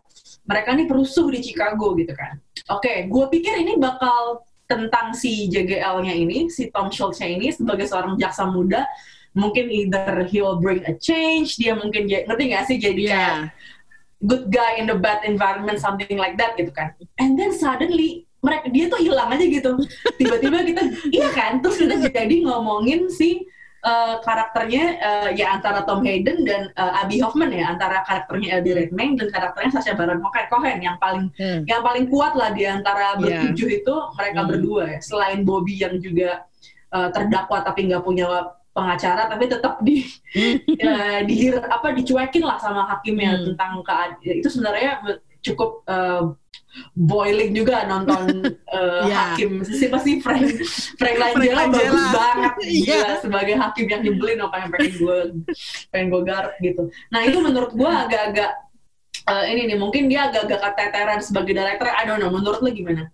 Mereka 0.47 0.73
nih 0.73 0.87
perusuh 0.89 1.27
di 1.29 1.39
Chicago 1.39 1.93
gitu 1.95 2.13
kan. 2.13 2.37
Oke 2.69 3.05
gue 3.07 3.25
pikir 3.29 3.55
ini 3.61 3.75
bakal 3.77 4.41
tentang 4.65 5.11
si 5.11 5.51
JGL-nya 5.51 6.15
ini 6.15 6.47
si 6.47 6.71
Tom 6.71 6.87
Schultz-nya 6.87 7.27
ini 7.27 7.51
sebagai 7.51 7.83
seorang 7.87 8.15
jaksa 8.15 8.47
muda. 8.47 8.87
Mungkin 9.31 9.67
either 9.71 10.27
he 10.27 10.39
will 10.39 10.59
bring 10.59 10.83
a 10.87 10.95
change 10.95 11.55
dia 11.55 11.71
mungkin 11.71 12.07
ngerti 12.07 12.43
nggak 12.51 12.63
sih? 12.67 12.77
Jadi 12.79 13.07
kayak 13.07 13.51
good 14.21 14.49
guy 14.49 14.77
in 14.77 14.85
the 14.85 14.95
bad 14.95 15.21
environment 15.25 15.81
something 15.81 16.15
like 16.15 16.37
that 16.37 16.53
gitu 16.53 16.69
kan 16.69 16.93
and 17.17 17.35
then 17.35 17.49
suddenly 17.51 18.23
mereka 18.41 18.69
dia 18.69 18.89
tuh 18.89 18.97
hilang 18.97 19.29
aja 19.29 19.45
gitu 19.45 19.71
tiba-tiba 20.19 20.61
kita 20.61 20.81
iya 21.09 21.29
kan 21.29 21.61
terus 21.61 21.77
kita 21.77 22.09
jadi 22.09 22.35
ngomongin 22.45 23.05
si 23.09 23.45
uh, 23.81 24.17
karakternya 24.21 24.85
uh, 24.97 25.29
ya 25.29 25.57
antara 25.57 25.85
Tom 25.85 26.01
Hayden 26.01 26.45
dan 26.45 26.69
uh, 26.73 27.01
Abby 27.01 27.21
Hoffman 27.21 27.53
ya 27.53 27.69
antara 27.69 28.01
karakternya 28.01 28.61
Eddie 28.61 28.77
Redmayne 28.77 29.17
dan 29.17 29.29
karakternya 29.29 29.71
Sacha 29.73 29.93
Baron 29.93 30.21
Cohen 30.21 30.79
yang 30.81 30.97
paling 30.97 31.29
Hmm. 31.37 31.65
yang 31.65 31.81
paling 31.81 32.09
kuat 32.09 32.33
lah 32.33 32.53
di 32.53 32.65
antara 32.65 33.17
Iya. 33.17 33.49
bertujuh 33.49 33.69
itu 33.81 33.95
mereka 34.17 34.39
Hmm. 34.45 34.49
berdua 34.49 34.81
ya 34.89 34.99
selain 35.01 35.41
Bobby 35.45 35.77
yang 35.77 35.97
juga 35.97 36.45
uh, 36.93 37.09
terdakwa 37.13 37.61
tapi 37.61 37.89
nggak 37.89 38.01
punya 38.05 38.25
pengacara 38.71 39.27
tapi 39.27 39.45
tetap 39.45 39.83
di 39.83 40.07
eh, 40.79 41.19
di 41.23 41.35
apa 41.51 41.91
dicuekin 41.91 42.41
lah 42.41 42.55
sama 42.55 42.87
hakimnya 42.87 43.35
Hmm. 43.35 43.45
tentang 43.51 43.71
kead- 43.83 44.19
itu 44.23 44.47
sebenarnya 44.47 45.03
cukup 45.41 45.83
eh, 45.85 46.23
boiling 46.93 47.51
juga 47.51 47.83
nonton 47.83 48.47
eh, 48.77 49.03
Iya. 49.03 49.35
hakim. 49.35 49.59
Siapa 49.61 49.99
sih? 49.99 50.23
Frank 50.23 50.55
Frank 50.95 51.17
Langella 51.19 51.67
bagus 51.67 52.05
banget. 52.09 52.53
Iya. 52.63 52.95
gila 52.95 53.13
sebagai 53.19 53.55
hakim 53.57 53.85
yang 53.87 54.01
nyebelin 54.01 54.39
apa 54.39 54.55
yang 54.57 54.69
pengen 54.71 54.93
gue 54.95 55.17
pengen 55.91 56.07
gue 56.07 56.21
garap 56.23 56.53
gitu. 56.59 56.83
Nah 57.09 57.21
itu 57.27 57.37
menurut 57.37 57.71
gue 57.71 57.91
agak-agak 57.91 58.51
eh, 59.27 59.45
ini 59.51 59.61
nih 59.67 59.77
mungkin 59.77 60.07
dia 60.07 60.31
agak-agak 60.31 60.59
keteteran 60.71 61.19
sebagai 61.19 61.51
director 61.51 61.91
I 61.91 62.07
don't 62.07 62.17
know. 62.17 62.31
Menurut 62.31 62.63
lo 62.63 62.71
gimana 62.71 63.11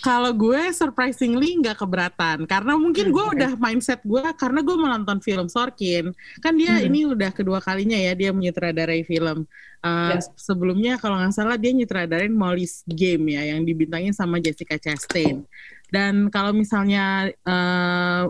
Kalau 0.00 0.30
gue 0.30 0.70
surprisingly 0.70 1.58
nggak 1.58 1.78
keberatan 1.78 2.46
karena 2.46 2.74
mungkin 2.74 3.10
Hmm, 3.10 3.14
gue 3.14 3.24
oke. 3.26 3.34
udah 3.38 3.52
mindset 3.56 4.00
gue 4.02 4.22
karena 4.34 4.60
gue 4.62 4.76
menonton 4.76 5.18
film 5.18 5.46
Sorkin 5.46 6.10
kan 6.38 6.54
dia 6.54 6.78
Hmm. 6.78 6.86
ini 6.86 7.06
udah 7.06 7.30
kedua 7.30 7.58
kalinya 7.58 7.96
ya 7.96 8.12
dia 8.12 8.30
menyutradarai 8.30 9.02
film 9.02 9.46
Uh, 9.86 10.18
Ya. 10.18 10.24
sebelumnya 10.34 10.98
kalau 10.98 11.14
nggak 11.14 11.30
salah 11.30 11.54
dia 11.54 11.70
nyutradarin 11.70 12.32
Molly's 12.32 12.82
Game 12.88 13.30
ya 13.30 13.54
yang 13.54 13.62
dibintangin 13.62 14.10
sama 14.10 14.42
Jessica 14.42 14.74
Chastain 14.74 15.46
dan 15.94 16.26
kalau 16.26 16.50
misalnya 16.50 17.30
uh, 17.46 18.26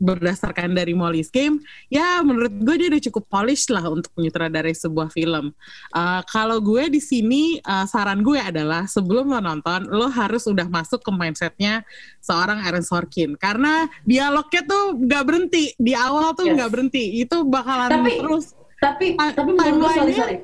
berdasarkan 0.00 0.72
dari 0.72 0.96
Molly's 0.96 1.28
Game, 1.28 1.60
ya 1.86 2.24
menurut 2.24 2.50
gue 2.56 2.74
dia 2.74 2.88
udah 2.88 3.02
cukup 3.04 3.24
polish 3.28 3.68
lah 3.68 3.84
untuk 3.86 4.08
menyutradarai 4.16 4.72
sebuah 4.72 5.12
film. 5.12 5.52
Uh, 5.92 6.24
kalau 6.26 6.56
gue 6.58 6.88
di 6.88 6.98
sini 6.98 7.60
uh, 7.62 7.84
saran 7.84 8.24
gue 8.24 8.40
adalah 8.40 8.88
sebelum 8.88 9.28
lo 9.28 9.38
nonton, 9.38 9.84
lo 9.92 10.08
harus 10.08 10.48
udah 10.48 10.64
masuk 10.66 11.04
ke 11.04 11.12
mindsetnya 11.12 11.84
seorang 12.18 12.64
Aaron 12.64 12.82
Sorkin 12.82 13.36
karena 13.36 13.84
dialognya 14.02 14.64
tuh 14.64 14.96
nggak 14.96 15.22
berhenti 15.22 15.76
di 15.76 15.92
awal 15.92 16.32
tuh 16.32 16.48
Yes. 16.48 16.56
nggak 16.56 16.70
berhenti, 16.72 17.04
itu 17.20 17.36
bakalan 17.44 17.92
Tapi- 17.92 18.18
terus. 18.18 18.46
tapi 18.80 19.06
Ta- 19.12 19.36
tapi 19.36 19.50
menurut 19.52 19.92
sorry 19.92 20.16
sorry 20.16 20.36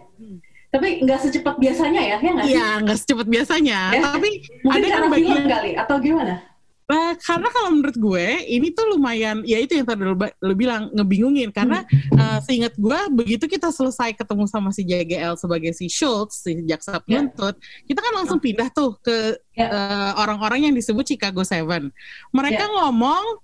tapi 0.67 1.01
nggak 1.01 1.25
secepat 1.25 1.57
biasanya 1.57 2.01
ya 2.05 2.17
ya 2.21 2.31
nggak 2.37 2.47
Iya, 2.53 2.69
nggak 2.85 2.99
secepat 3.01 3.27
biasanya, 3.33 3.79
Ya. 3.97 4.03
tapi 4.13 4.29
mungkin 4.61 4.77
ada 4.77 4.85
kan 4.85 4.93
karena 4.93 5.09
bagian 5.09 5.25
film 5.33 5.47
kali 5.49 5.71
atau 5.73 5.97
gimana 5.97 6.35
Eh, 6.87 7.13
karena 7.19 7.51
kalau 7.51 7.75
menurut 7.75 7.99
gue 7.99 8.27
ini 8.47 8.71
tuh 8.71 8.95
lumayan 8.95 9.43
ya 9.43 9.59
itu 9.59 9.75
yang 9.75 9.83
tadi 9.83 10.07
lo, 10.07 10.15
bilang 10.55 10.87
ngebingungin. 10.95 11.51
Karena 11.51 11.83
eh, 11.91 12.39
seingat 12.47 12.79
gue 12.79 12.99
begitu 13.11 13.51
kita 13.51 13.75
selesai 13.75 14.15
ketemu 14.15 14.47
sama 14.47 14.71
si 14.71 14.87
JGL 14.87 15.35
sebagai 15.35 15.75
si 15.75 15.91
Schultz 15.91 16.47
si 16.47 16.63
jaksa 16.63 17.03
penuntut 17.03 17.59
kita 17.91 17.99
kan 17.99 18.13
langsung 18.23 18.39
pindah 18.39 18.71
tuh 18.71 18.95
ke 19.03 19.35
Ya. 19.57 19.73
eh, 19.73 20.13
orang-orang 20.21 20.69
yang 20.69 20.75
disebut 20.77 21.03
Chicago 21.03 21.41
Seven. 21.41 21.89
Mereka 22.31 22.61
Ya. 22.61 22.73
ngomong 22.77 23.41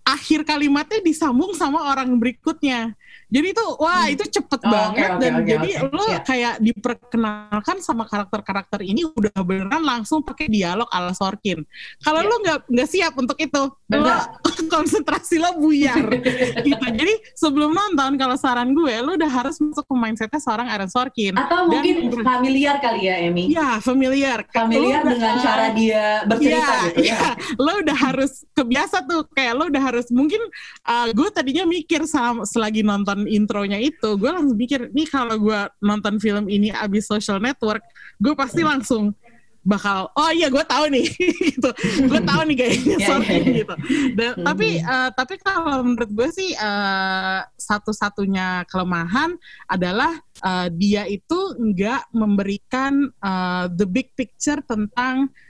akhir 0.00 0.46
kalimatnya 0.48 1.02
disambung 1.04 1.52
sama 1.52 1.90
orang 1.90 2.16
berikutnya 2.16 2.94
jadi 3.26 3.46
itu 3.50 3.64
wah 3.76 4.04
Hmm. 4.04 4.14
itu 4.14 4.24
cepet 4.26 4.60
Oh, 4.60 4.70
banget 4.70 4.90
oke, 4.90 5.14
oke, 5.14 5.22
dan 5.22 5.32
oke, 5.34 5.46
jadi 5.46 5.70
oke. 5.80 5.94
lo 5.94 6.04
Ya. 6.04 6.18
kayak 6.20 6.54
diperkenalkan 6.60 7.76
sama 7.78 8.04
karakter-karakter 8.04 8.80
ini 8.80 9.06
udah 9.06 9.32
beneran 9.40 9.80
langsung 9.80 10.20
pakai 10.20 10.46
dialog 10.46 10.86
ala 10.88 11.12
Sorkin 11.12 11.62
kalau 12.00 12.20
Ya. 12.20 12.28
lo 12.28 12.34
nggak 12.38 12.58
nggak 12.66 12.88
siap 12.88 13.12
untuk 13.14 13.36
itu, 13.36 13.62
lo 13.62 13.70
Benar. 13.86 14.40
konsentrasi 14.70 15.36
lo 15.36 15.56
buyar. 15.56 15.98
gitu. 16.66 16.84
Jadi 16.86 17.14
sebelum 17.32 17.70
nonton, 17.70 18.14
kalau 18.14 18.36
saran 18.36 18.70
gue, 18.70 18.94
lo 18.98 19.14
udah 19.14 19.26
harus 19.26 19.58
masuk 19.58 19.82
ke 19.82 19.94
mindsetnya 19.94 20.38
seorang 20.38 20.68
Aaron 20.68 20.86
Sorkin. 20.86 21.34
atau 21.34 21.66
Dan- 21.66 21.80
mungkin 21.80 21.96
familiar 22.22 22.76
kali 22.78 23.00
ya 23.04 23.16
Emmy 23.20 23.50
Ya, 23.50 23.80
familiar. 23.80 24.46
familiar 24.48 25.00
Lo 25.00 25.10
dengan 25.10 25.32
udah- 25.34 25.42
cara 25.42 25.66
dia 25.72 26.04
bercerita 26.24 26.60
Iya, 26.60 26.84
gitu 26.86 27.00
ya 27.00 27.06
iya. 27.08 27.28
Lo 27.56 27.72
udah 27.78 27.96
harus 27.96 28.32
kebiasa 28.52 28.96
tuh, 29.02 29.26
kayak 29.28 29.52
lo 29.54 29.64
udah 29.66 29.82
harus 29.82 30.06
mungkin 30.10 30.38
uh, 30.84 31.08
gue 31.08 31.28
tadinya 31.30 31.64
mikir 31.64 32.04
sama, 32.04 32.44
selagi 32.44 32.80
nonton 32.80 32.99
intronya 33.28 33.78
itu, 33.78 34.16
gue 34.16 34.30
langsung 34.30 34.56
mikir 34.56 34.90
nih 34.90 35.06
kalau 35.08 35.36
gue 35.38 35.60
nonton 35.80 36.16
film 36.18 36.48
ini 36.48 36.72
abis 36.72 37.06
social 37.08 37.38
network, 37.38 37.82
gue 38.18 38.32
pasti 38.32 38.64
langsung 38.64 39.12
bakal 39.60 40.08
oh 40.16 40.30
iya 40.32 40.48
gue 40.48 40.64
tahu 40.64 40.88
nih 40.88 41.04
gitu 41.52 41.68
gue 42.08 42.20
tahu 42.24 42.40
nih 42.48 42.56
kayaknya 42.64 42.96
Iya, 42.96 43.08
sorting 43.12 43.44
iya. 43.44 43.56
gitu 43.60 43.74
Dan, 44.16 44.30
Mhm. 44.40 44.44
tapi 44.48 44.68
uh, 44.80 45.10
tapi 45.12 45.34
kalau 45.36 45.84
menurut 45.84 46.10
gue 46.16 46.28
sih 46.32 46.50
uh, 46.56 47.44
satu-satunya 47.60 48.64
kelemahan 48.72 49.36
adalah 49.68 50.16
uh, 50.40 50.72
dia 50.72 51.04
itu 51.04 51.36
nggak 51.60 52.08
memberikan 52.16 53.12
uh, 53.20 53.68
the 53.68 53.84
big 53.84 54.16
picture 54.16 54.64
tentang 54.64 55.28
uh, 55.28 55.49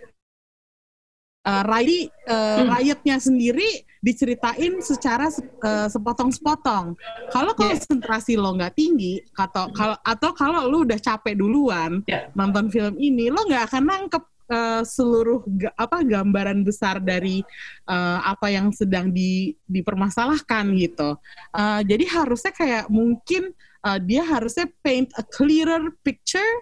rakyat 1.66 2.08
uh, 2.30 2.58
Hmm. 2.60 2.68
rakyatnya 2.76 3.16
sendiri 3.18 3.68
diceritain 4.00 4.80
secara 4.80 5.28
uh, 5.60 5.88
sepotong-sepotong. 5.92 6.96
Kalau 7.28 7.52
Yeah. 7.52 7.76
konsentrasi 7.76 8.40
lo 8.40 8.56
nggak 8.56 8.72
tinggi, 8.72 9.20
atau 9.36 9.68
kalau 9.76 9.96
atau 10.00 10.30
kalau 10.32 10.60
lo 10.72 10.88
udah 10.88 10.96
capek 10.96 11.36
duluan 11.36 12.00
Yeah. 12.08 12.32
nonton 12.32 12.72
film 12.72 12.96
ini, 12.96 13.28
lo 13.28 13.44
nggak 13.44 13.68
akan 13.68 13.84
nangkep 13.84 14.24
uh, 14.50 14.82
seluruh 14.82 15.44
ga- 15.46 15.76
apa 15.76 16.00
gambaran 16.00 16.64
besar 16.64 16.98
dari 16.98 17.44
uh, 17.86 18.18
apa 18.24 18.48
yang 18.48 18.72
sedang 18.72 19.12
di, 19.12 19.52
dipermasalahkan 19.68 20.64
gitu. 20.80 21.20
Uh, 21.52 21.80
jadi 21.84 22.04
harusnya 22.08 22.52
kayak 22.56 22.88
mungkin 22.88 23.52
uh, 23.84 23.98
dia 24.00 24.22
harusnya 24.24 24.68
paint 24.84 25.08
a 25.16 25.24
clearer 25.24 25.92
picture 26.04 26.52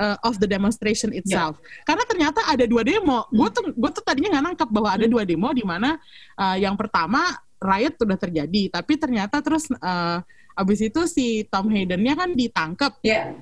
uh, 0.00 0.16
of 0.24 0.36
the 0.40 0.48
demonstration 0.48 1.12
itself. 1.12 1.60
Karena 1.84 2.04
ternyata 2.04 2.40
ada 2.48 2.64
dua 2.64 2.84
demo. 2.84 3.28
Gue 3.32 3.48
tuh 3.52 3.72
gue 3.72 3.90
tuh 3.92 4.04
tadinya 4.04 4.36
nggak 4.36 4.44
nangkep 4.52 4.68
bahwa 4.72 4.88
ada 4.92 5.06
dua 5.08 5.22
demo 5.24 5.48
di 5.52 5.64
mana 5.64 5.96
uh, 6.36 6.56
yang 6.56 6.74
pertama 6.76 7.36
riot 7.56 7.96
sudah 7.96 8.18
terjadi, 8.20 8.68
tapi 8.68 9.00
ternyata 9.00 9.40
terus 9.40 9.68
uh, 9.80 10.20
abis 10.56 10.80
itu 10.84 11.00
si 11.08 11.44
Tom 11.48 11.72
Hayden-nya 11.72 12.16
kan 12.16 12.32
ditangkap. 12.36 13.00
ya 13.00 13.32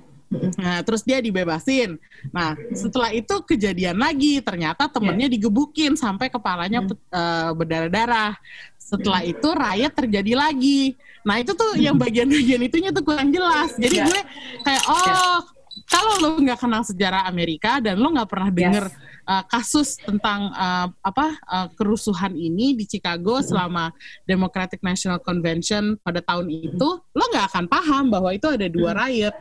Nah, 0.58 0.82
terus 0.82 1.02
dia 1.02 1.18
dibebasin. 1.22 1.96
Nah, 2.30 2.54
setelah 2.74 3.10
itu 3.14 3.34
kejadian 3.46 3.98
lagi, 3.98 4.40
ternyata 4.42 4.90
temennya 4.90 5.30
digebukin 5.30 5.94
sampai 5.94 6.30
kepalanya 6.30 6.84
Hmm. 6.84 6.88
pet- 6.90 7.08
eh, 7.10 7.50
berdarah-darah. 7.54 8.32
Setelah 8.76 9.22
itu 9.24 9.48
riot 9.48 9.92
terjadi 9.96 10.32
lagi. 10.36 10.94
Nah, 11.24 11.40
itu 11.40 11.56
tuh 11.56 11.80
yang 11.80 11.96
bagian-bagian 11.96 12.60
itunya 12.60 12.92
tuh 12.92 13.00
kurang 13.00 13.32
jelas. 13.32 13.72
Jadi 13.80 13.96
Ya. 13.96 14.04
gue 14.04 14.20
kayak 14.60 14.84
oh, 14.92 15.40
kalau 15.88 16.12
lo 16.20 16.28
nggak 16.38 16.60
kenal 16.60 16.82
sejarah 16.84 17.24
Amerika 17.26 17.80
dan 17.80 17.98
lo 17.98 18.12
nggak 18.12 18.30
pernah 18.30 18.50
denger 18.52 18.84
uh, 19.26 19.42
kasus 19.48 19.96
tentang 19.98 20.52
uh, 20.52 20.86
apa 21.00 21.26
uh, 21.48 21.66
kerusuhan 21.74 22.36
ini 22.36 22.76
di 22.76 22.84
Chicago 22.84 23.40
selama 23.40 23.90
Democratic 24.28 24.84
National 24.84 25.18
Convention 25.18 25.96
pada 26.04 26.20
tahun 26.20 26.46
itu, 26.52 26.88
lo 27.00 27.24
nggak 27.32 27.46
akan 27.56 27.64
paham 27.66 28.04
bahwa 28.12 28.30
itu 28.36 28.46
ada 28.52 28.68
dua 28.68 28.92
riot. 28.94 29.34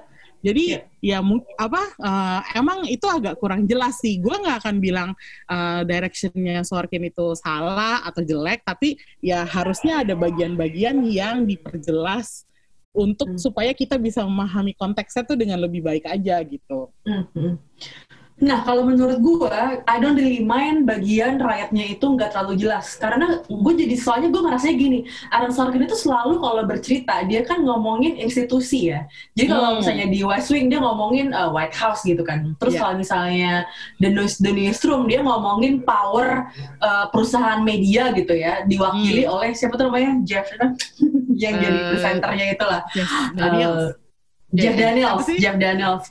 Jadi 0.44 0.76
ya 1.00 1.24
mung- 1.24 1.48
apa 1.56 1.80
uh, 2.04 2.40
emang 2.52 2.84
itu 2.92 3.08
agak 3.08 3.40
kurang 3.40 3.64
jelas 3.64 4.04
sih. 4.04 4.20
Gue 4.20 4.36
nggak 4.36 4.60
akan 4.60 4.76
bilang 4.84 5.10
uh, 5.48 5.88
directionnya 5.88 6.68
Sorkin 6.68 7.08
itu 7.08 7.32
salah 7.40 8.04
atau 8.04 8.20
jelek, 8.20 8.68
tapi 8.68 9.00
ya 9.24 9.48
harusnya 9.48 10.04
ada 10.04 10.20
bagian-bagian 10.20 11.00
yang 11.08 11.48
diperjelas 11.48 12.44
untuk 12.94 13.40
supaya 13.42 13.74
kita 13.74 13.98
bisa 13.98 14.22
memahami 14.22 14.78
konteksnya 14.78 15.26
tuh 15.26 15.34
dengan 15.34 15.58
lebih 15.58 15.82
baik 15.82 16.06
aja 16.06 16.38
gitu. 16.46 16.92
Mhm. 17.08 17.58
Nah, 18.42 18.66
kalau 18.66 18.82
menurut 18.90 19.22
gue, 19.22 19.60
I 19.86 19.96
don't 20.02 20.18
really 20.18 20.42
mind 20.42 20.90
bagian 20.90 21.38
rakyatnya 21.38 21.94
itu 21.96 22.02
nggak 22.02 22.34
terlalu 22.34 22.58
jelas. 22.66 22.98
Karena 22.98 23.46
gue 23.46 23.74
jadi 23.78 23.94
soalnya 23.94 24.34
gue 24.34 24.42
ngerasanya 24.42 24.76
gini, 24.76 25.00
Aaron 25.30 25.54
Sorkin 25.54 25.86
itu 25.86 25.94
selalu 25.94 26.42
kalau 26.42 26.66
bercerita, 26.66 27.22
dia 27.30 27.46
kan 27.46 27.62
ngomongin 27.62 28.18
institusi 28.18 28.90
ya. 28.90 29.06
Jadi 29.38 29.48
kalau 29.48 29.70
Hmm. 29.78 29.78
misalnya 29.86 30.06
di 30.10 30.20
West 30.26 30.50
Wing, 30.50 30.66
dia 30.68 30.82
ngomongin 30.82 31.30
uh, 31.32 31.54
White 31.54 31.78
House 31.78 32.02
gitu 32.04 32.26
kan. 32.26 32.58
Terus 32.58 32.74
Yeah. 32.74 32.82
kalau 32.84 32.96
misalnya 33.00 33.52
The, 34.02 34.10
News, 34.10 34.42
The 34.42 34.52
Newsroom, 34.52 35.06
dia 35.08 35.22
ngomongin 35.22 35.86
power 35.86 36.50
uh, 36.82 37.06
perusahaan 37.14 37.62
media 37.62 38.12
gitu 38.18 38.34
ya. 38.34 38.66
Diwakili 38.66 39.30
oleh 39.30 39.54
siapa 39.54 39.78
tuh 39.78 39.88
namanya? 39.94 40.20
Jeff, 40.26 40.50
yang 41.44 41.54
jadi 41.62 41.78
Hmm. 41.80 41.86
Uh, 41.86 41.90
presenternya 41.96 42.46
itulah. 42.50 42.82
Yes, 42.98 43.10
Daniels. 43.38 43.84
Uh, 43.84 43.92
Jeff. 44.58 44.74
Daniels? 44.76 45.26
Jeff 45.38 45.56
Daniels. 45.56 46.06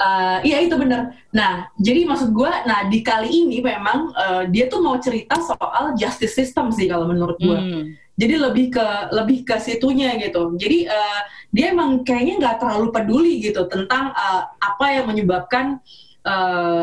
Uh, 0.00 0.40
iya 0.48 0.64
itu 0.64 0.72
bener. 0.80 1.12
Nah, 1.28 1.68
jadi 1.76 2.08
maksud 2.08 2.32
gue, 2.32 2.48
nah 2.64 2.88
di 2.88 3.04
kali 3.04 3.28
ini 3.28 3.60
memang 3.60 4.16
uh, 4.16 4.42
dia 4.48 4.64
tuh 4.72 4.80
mau 4.80 4.96
cerita 4.96 5.36
soal 5.44 5.92
justice 5.92 6.32
system 6.32 6.72
sih 6.72 6.88
kalau 6.88 7.04
menurut 7.04 7.36
gue. 7.36 7.58
Hmm. 7.60 7.84
Jadi 8.16 8.34
lebih 8.40 8.66
ke 8.72 8.86
lebih 9.12 9.44
ke 9.44 9.60
situnya 9.60 10.16
gitu. 10.16 10.56
Jadi 10.56 10.88
uh, 10.88 11.20
dia 11.52 11.76
emang 11.76 12.00
kayaknya 12.00 12.40
nggak 12.40 12.56
terlalu 12.64 12.88
peduli 12.96 13.44
gitu 13.44 13.68
tentang 13.68 14.16
uh, 14.16 14.48
apa 14.56 14.86
yang 14.88 15.04
menyebabkan 15.04 15.84
uh, 15.84 16.09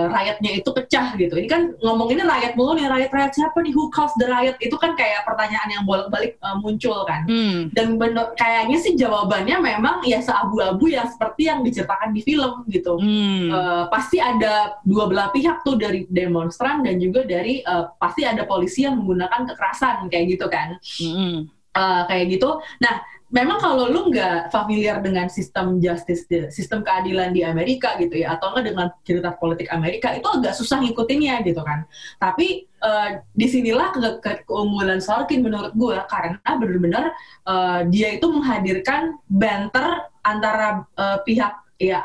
rakyatnya 0.08 0.52
itu 0.60 0.70
pecah 0.72 1.16
gitu. 1.16 1.34
Ini 1.38 1.48
kan 1.48 1.62
ngomonginnya 1.80 2.28
rakyat 2.28 2.54
mulu 2.60 2.76
nih, 2.76 2.88
rakyat-rakyat 2.90 3.32
siapa 3.34 3.58
nih? 3.64 3.74
Who 3.74 3.90
caused 3.90 4.18
the 4.20 4.28
riot? 4.28 4.58
Itu 4.60 4.76
kan 4.76 4.94
kayak 4.94 5.24
pertanyaan 5.24 5.70
yang 5.72 5.84
bolak-balik 5.88 6.36
uh, 6.42 6.58
muncul 6.60 7.04
kan 7.08 7.24
Hmm. 7.28 7.68
dan 7.76 8.00
bener, 8.00 8.32
kayaknya 8.40 8.78
sih 8.80 8.94
jawabannya 8.96 9.58
memang 9.60 10.00
ya 10.06 10.22
seabu-abu 10.24 10.88
yang 10.88 11.10
seperti 11.10 11.50
yang 11.50 11.60
diceritakan 11.66 12.14
di 12.16 12.22
film 12.24 12.64
gitu. 12.72 12.96
Hmm. 12.98 13.52
Eh, 13.52 13.84
pasti 13.92 14.18
ada 14.22 14.80
dua 14.86 15.10
belah 15.10 15.30
pihak 15.34 15.66
tuh 15.66 15.76
dari 15.76 16.08
demonstran 16.08 16.86
dan 16.86 17.02
juga 17.02 17.26
dari 17.28 17.60
eh, 17.66 17.84
pasti 18.00 18.24
ada 18.24 18.48
polisi 18.48 18.86
yang 18.88 19.02
menggunakan 19.02 19.50
kekerasan 19.50 20.08
kayak 20.08 20.26
gitu 20.38 20.46
kan, 20.48 20.78
Hmm. 21.04 21.50
Eh, 21.78 22.02
kayak 22.10 22.26
gitu. 22.34 22.58
Nah, 22.82 22.96
memang 23.28 23.60
kalau 23.60 23.92
lu 23.92 24.08
nggak 24.08 24.50
familiar 24.56 25.04
dengan 25.04 25.28
sistem 25.28 25.84
justice, 25.84 26.24
sistem 26.52 26.80
keadilan 26.80 27.36
di 27.36 27.44
Amerika 27.44 28.00
gitu 28.00 28.24
ya, 28.24 28.40
atau 28.40 28.56
nggak 28.56 28.66
dengan 28.66 28.88
cerita 29.04 29.36
politik 29.36 29.68
Amerika 29.72 30.16
itu 30.16 30.28
agak 30.32 30.56
susah 30.56 30.80
ngikutinnya 30.80 31.44
gitu 31.44 31.60
kan. 31.60 31.84
Tapi 32.20 32.64
eh, 32.68 33.10
di 33.36 33.48
sinilah 33.48 33.92
ke- 33.92 34.20
ke- 34.24 34.42
keunggulan 34.48 35.04
Sorkin 35.04 35.44
menurut 35.44 35.76
gue 35.76 35.98
karena 36.08 36.40
benar-benar 36.40 37.06
eh, 37.48 37.80
dia 37.92 38.16
itu 38.16 38.28
menghadirkan 38.32 39.20
banter 39.28 40.08
antara 40.24 40.88
eh, 40.96 41.20
pihak 41.28 41.54
ya 41.78 42.02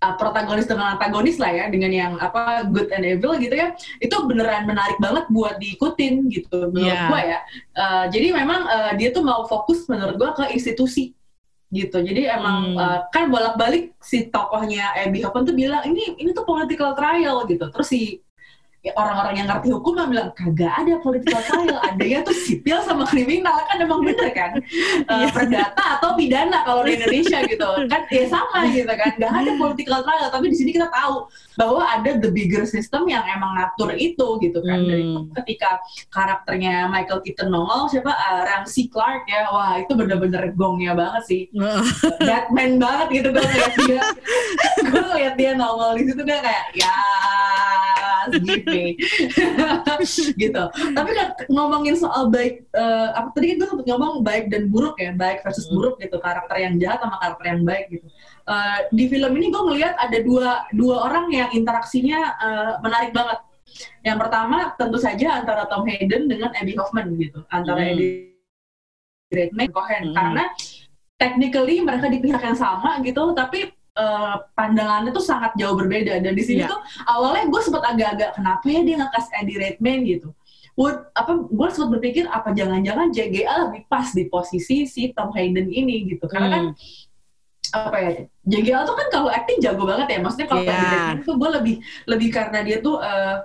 eh, 0.00 0.14
protagonis 0.16 0.64
dengan 0.64 0.96
antagonis 0.96 1.36
lah 1.36 1.50
ya 1.50 1.64
dengan 1.68 1.92
yang 1.92 2.12
apa 2.16 2.64
good 2.66 2.88
and 2.90 3.04
evil 3.04 3.36
gitu 3.36 3.52
ya 3.52 3.72
itu 3.98 4.16
beneran 4.24 4.64
menarik 4.64 4.96
banget 4.96 5.28
buat 5.28 5.56
diikutin 5.56 6.26
gitu 6.28 6.68
menurut 6.68 6.88
Iya. 6.90 7.06
gue 7.06 7.20
ya 7.26 7.38
Eh, 7.74 8.04
jadi 8.08 8.26
memang 8.34 8.60
eh, 8.66 8.92
dia 8.96 9.08
tuh 9.10 9.22
mau 9.22 9.44
fokus 9.44 9.84
menurut 9.86 10.16
gue 10.16 10.30
ke 10.34 10.44
institusi 10.50 11.12
gitu 11.70 12.00
jadi 12.00 12.34
emang 12.34 12.74
Hmm. 12.74 12.82
eh, 12.82 12.98
kan 13.08 13.28
bolak-balik 13.28 13.94
si 14.00 14.26
tokohnya 14.26 14.90
Abby 14.96 15.22
Hoffman 15.22 15.44
tuh 15.44 15.54
bilang 15.54 15.84
ini 15.84 16.18
ini 16.18 16.30
tuh 16.30 16.42
political 16.42 16.92
trial 16.92 17.46
gitu 17.46 17.68
terus 17.68 17.88
si 17.88 18.18
ya, 18.80 18.92
orang-orang 18.96 19.34
yang 19.44 19.48
ngerti 19.52 19.68
hukum 19.72 19.92
yang 19.96 20.08
bilang 20.08 20.30
kagak 20.32 20.72
ada 20.72 20.96
political 21.04 21.40
trial 21.44 21.78
adanya 21.88 22.18
tuh 22.24 22.36
sipil 22.36 22.80
sama 22.84 23.04
kriminal. 23.04 23.56
Kan 23.68 23.78
emang 23.84 24.00
bener 24.04 24.30
kan? 24.32 24.52
Eh, 25.10 25.26
perdata 25.34 25.98
atau 25.98 26.14
pidana 26.14 26.62
kalau 26.62 26.86
di 26.86 26.94
Indonesia 26.94 27.42
gitu. 27.44 27.66
Kan 27.90 28.06
ya 28.14 28.24
sama 28.30 28.68
gitu 28.70 28.88
kan. 28.88 29.10
Nggak 29.18 29.32
ada 29.32 29.50
political 29.58 30.00
trial 30.06 30.28
tapi 30.30 30.46
di 30.52 30.56
sini 30.56 30.70
kita 30.70 30.86
tahu 30.88 31.26
bahwa 31.58 31.82
ada 31.82 32.14
the 32.22 32.30
bigger 32.30 32.62
system 32.62 33.10
yang 33.10 33.26
emang 33.26 33.58
ngatur 33.58 33.90
itu 33.98 34.38
gitu 34.38 34.58
kan. 34.62 34.80
Dari 34.86 35.02
Hmm. 35.10 35.32
ketika 35.42 35.80
karakternya 36.12 36.86
Michael 36.86 37.24
Keaton 37.24 37.50
nongol 37.50 37.88
siapa? 37.90 38.12
Eh, 38.12 38.42
Ramsey 38.46 38.86
Clark 38.86 39.26
ya. 39.26 39.50
Wah 39.50 39.80
itu 39.80 39.92
bener-bener 39.98 40.54
gongnya 40.54 40.94
banget 40.94 41.22
sih. 41.26 41.42
Batman 42.28 42.78
banget 42.78 43.06
gitu 43.20 43.28
gue 43.34 43.42
ngeliat 43.42 43.74
dia. 43.88 44.02
Gue 44.86 45.02
ngeliat 45.02 45.34
dia 45.34 45.52
nongol 45.56 45.98
di 45.98 46.02
situ 46.06 46.22
gue 46.22 46.38
kayak 46.38 46.64
ya 46.76 46.94
me 48.38 48.94
gitu. 50.38 50.62
Tapi 50.70 51.10
kan 51.16 51.28
ngomongin 51.50 51.96
soal 51.98 52.30
baik 52.30 52.66
eh, 52.70 53.08
apa 53.14 53.28
tadi 53.34 53.58
kan 53.58 53.74
gue 53.74 53.86
ngomong 53.86 54.22
baik 54.22 54.48
dan 54.52 54.70
buruk 54.70 54.96
ya 55.02 55.10
baik 55.14 55.42
versus 55.42 55.66
buruk 55.72 55.98
gitu 55.98 56.16
karakter 56.22 56.56
yang 56.60 56.78
jahat 56.78 57.02
sama 57.02 57.18
karakter 57.18 57.46
yang 57.56 57.62
baik 57.66 57.86
gitu. 57.90 58.06
Eh, 58.46 58.78
di 58.94 59.04
film 59.10 59.32
ini 59.38 59.50
gue 59.50 59.62
ngeliat 59.62 59.94
ada 59.98 60.18
dua 60.22 60.64
dua 60.74 60.96
orang 61.10 61.26
yang 61.34 61.50
interaksinya 61.50 62.20
eh, 62.38 62.72
menarik 62.82 63.10
banget. 63.10 63.38
Yang 64.02 64.18
pertama 64.26 64.74
tentu 64.74 64.98
saja 64.98 65.42
antara 65.42 65.62
Tom 65.70 65.86
Hayden 65.86 66.26
dengan 66.26 66.50
Abby 66.54 66.74
Hoffman 66.74 67.14
gitu 67.18 67.46
antara 67.54 67.78
Hmm. 67.86 67.94
Eddie 67.94 68.34
Redmayne 69.30 69.70
Cohen 69.70 70.10
Hmm. 70.10 70.16
karena 70.18 70.44
technically 71.14 71.78
mereka 71.78 72.10
di 72.10 72.18
pihak 72.18 72.42
yang 72.42 72.58
sama 72.58 72.98
gitu 73.06 73.30
tapi 73.30 73.70
eh, 73.92 74.36
pandangannya 74.52 75.10
tuh 75.10 75.20
sangat 75.20 75.52
jauh 75.54 75.74
berbeda 75.74 76.18
dan 76.18 76.32
di 76.32 76.40
sini 76.40 76.62
Iya. 76.62 76.70
tuh 76.70 76.80
awalnya 77.06 77.48
gue 77.48 77.60
sempat 77.60 77.82
agak-agak 77.86 78.30
kenapa 78.34 78.64
ya 78.64 78.80
dia 78.82 78.96
ngekas 78.98 79.26
Eddie 79.34 79.58
Redmayne 79.58 80.02
gitu 80.04 80.30
Would, 80.78 80.96
apa 81.12 81.34
gue 81.36 81.68
sempat 81.68 81.90
berpikir 81.98 82.24
apa 82.26 82.54
jangan-jangan 82.54 83.10
JGA 83.10 83.68
lebih 83.68 83.84
pas 83.84 84.06
di 84.10 84.24
posisi 84.26 84.86
si 84.86 85.10
Tom 85.12 85.34
Hayden 85.34 85.66
ini 85.66 86.08
gitu 86.08 86.24
karena 86.24 86.48
kan 86.48 86.64
Hmm. 87.70 87.86
apa 87.86 87.96
ya 88.02 88.10
JGL 88.42 88.82
tuh 88.82 88.96
kan 88.96 89.06
kalau 89.12 89.28
acting 89.30 89.62
jago 89.62 89.86
banget 89.86 90.08
ya 90.10 90.18
maksudnya 90.18 90.48
kalau 90.48 90.62
Iya. 90.62 90.70
Eddie 90.72 90.88
Redmayne 90.90 91.22
tuh 91.22 91.34
gue 91.36 91.50
lebih 91.54 91.76
lebih 92.06 92.28
karena 92.32 92.58
dia 92.62 92.76
tuh 92.80 92.96
eh, 92.98 93.36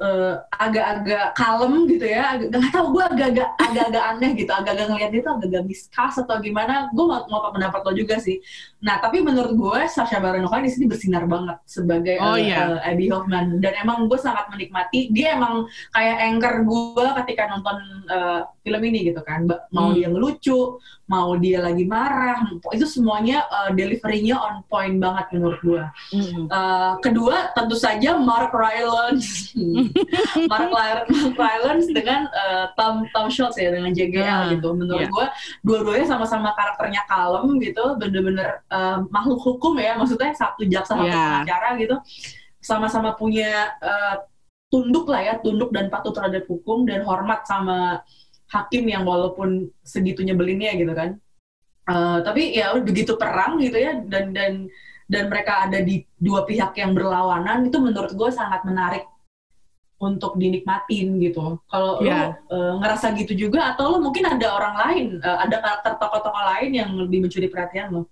eh, 0.00 0.34
agak-agak 0.50 1.36
kalem 1.36 1.72
gitu 1.86 2.04
ya. 2.04 2.34
Agak 2.34 2.46
nggak 2.50 2.72
tahu 2.72 2.86
gue 2.96 3.04
agak-agak 3.04 3.48
agak-agak 3.60 4.04
aneh 4.10 4.30
gitu. 4.34 4.50
Agak-agak 4.50 4.86
ngeliat 4.88 5.10
dia 5.12 5.20
tuh 5.20 5.32
agak-agak 5.36 5.64
miskas 5.64 6.14
atau 6.16 6.36
gimana. 6.40 6.88
Gue 6.96 7.04
mau 7.04 7.20
mau 7.28 7.52
pendapat 7.52 7.80
lo 7.84 7.92
juga 7.92 8.16
sih. 8.16 8.40
Nah 8.80 8.96
tapi 8.98 9.20
menurut 9.20 9.52
gue 9.52 9.80
Sacha 9.86 10.18
Baron 10.18 10.48
Cohen 10.48 10.64
di 10.64 10.72
sini 10.72 10.88
bersinar 10.88 11.28
banget 11.28 11.60
sebagai 11.64 12.16
Oh, 12.18 12.34
eh, 12.34 12.48
iya. 12.48 12.80
eh, 12.80 12.88
Abby 12.90 13.12
Hoffman. 13.12 13.60
Dan 13.60 13.76
emang 13.76 14.08
gue 14.08 14.16
sangat 14.16 14.48
menikmati. 14.48 15.12
Dia 15.12 15.36
emang 15.36 15.68
kayak 15.92 16.16
anchor 16.18 16.54
gue 16.64 17.06
ketika 17.24 17.52
nonton 17.52 17.76
eh, 18.08 18.40
film 18.64 18.80
ini 18.82 19.12
gitu 19.12 19.20
kan. 19.20 19.44
Mau 19.70 19.90
Hmm. 19.90 19.96
dia 19.96 20.08
ngelucu 20.08 20.78
mau 21.10 21.34
dia 21.34 21.58
lagi 21.58 21.82
marah 21.82 22.46
itu 22.70 22.86
semuanya 22.86 23.42
eh, 23.42 23.74
deliverynya 23.74 24.38
on 24.38 24.62
point 24.70 24.94
banget 24.96 25.26
menurut 25.34 25.58
gue 25.60 25.84
Hmm. 26.10 26.46
Uh, 26.46 26.94
kedua 27.02 27.50
tentu 27.50 27.74
saja 27.74 28.14
Mark 28.14 28.54
Rylance 28.54 29.50
Mark, 30.50 30.70
Rylance 31.36 31.88
dengan 31.90 32.26
uh, 32.30 32.70
Tom 32.78 33.06
Tom 33.10 33.26
Schultz 33.28 33.58
ya 33.58 33.70
dengan 33.74 33.90
JGL 33.90 34.24
Ah, 34.24 34.48
gitu 34.52 34.72
menurut 34.72 35.06
iya. 35.06 35.12
gue 35.12 35.26
dua-duanya 35.66 36.06
sama-sama 36.06 36.54
karakternya 36.54 37.02
kalem 37.10 37.58
gitu 37.58 37.98
bener-bener 37.98 38.62
uh, 38.70 39.02
makhluk 39.10 39.40
hukum 39.42 39.76
ya 39.78 39.98
maksudnya 39.98 40.32
satu 40.34 40.62
jaksa 40.66 40.94
satu 40.96 41.06
Iya. 41.06 41.46
pengacara 41.46 41.68
gitu 41.78 41.96
sama-sama 42.60 43.16
punya 43.16 43.72
uh, 43.80 44.22
tunduk 44.70 45.10
lah 45.10 45.20
ya 45.24 45.34
tunduk 45.42 45.74
dan 45.74 45.90
patuh 45.90 46.14
terhadap 46.14 46.46
hukum 46.46 46.86
dan 46.86 47.02
hormat 47.02 47.42
sama 47.48 48.04
hakim 48.50 48.86
yang 48.86 49.02
walaupun 49.06 49.70
segitu 49.82 50.22
nyebelinnya 50.22 50.74
gitu 50.78 50.94
kan 50.94 51.18
Uh, 51.90 52.22
tapi 52.22 52.54
ya 52.54 52.70
begitu 52.78 53.18
perang 53.18 53.58
gitu 53.58 53.74
ya 53.74 53.98
dan 54.06 54.30
dan 54.30 54.70
dan 55.10 55.26
mereka 55.26 55.66
ada 55.66 55.82
di 55.82 56.06
dua 56.22 56.46
pihak 56.46 56.70
yang 56.78 56.94
berlawanan 56.94 57.66
itu 57.66 57.82
menurut 57.82 58.14
gue 58.14 58.30
sangat 58.30 58.62
menarik 58.62 59.10
untuk 60.00 60.40
dinikmatin 60.40 61.20
gitu. 61.20 61.60
Kalau 61.68 62.00
Iya. 62.00 62.40
lo 62.48 62.56
uh, 62.56 62.72
ngerasa 62.80 63.12
gitu 63.20 63.36
juga 63.36 63.76
atau 63.76 63.92
lo 63.92 63.96
mungkin 64.00 64.24
ada 64.24 64.46
orang 64.56 64.74
lain, 64.80 65.06
uh, 65.20 65.44
ada 65.44 65.60
karakter 65.60 65.92
tokoh-tokoh 66.00 66.44
lain 66.56 66.70
yang 66.72 66.90
lebih 66.96 67.28
mencuri 67.28 67.52
perhatian 67.52 67.92
lo? 67.92 68.02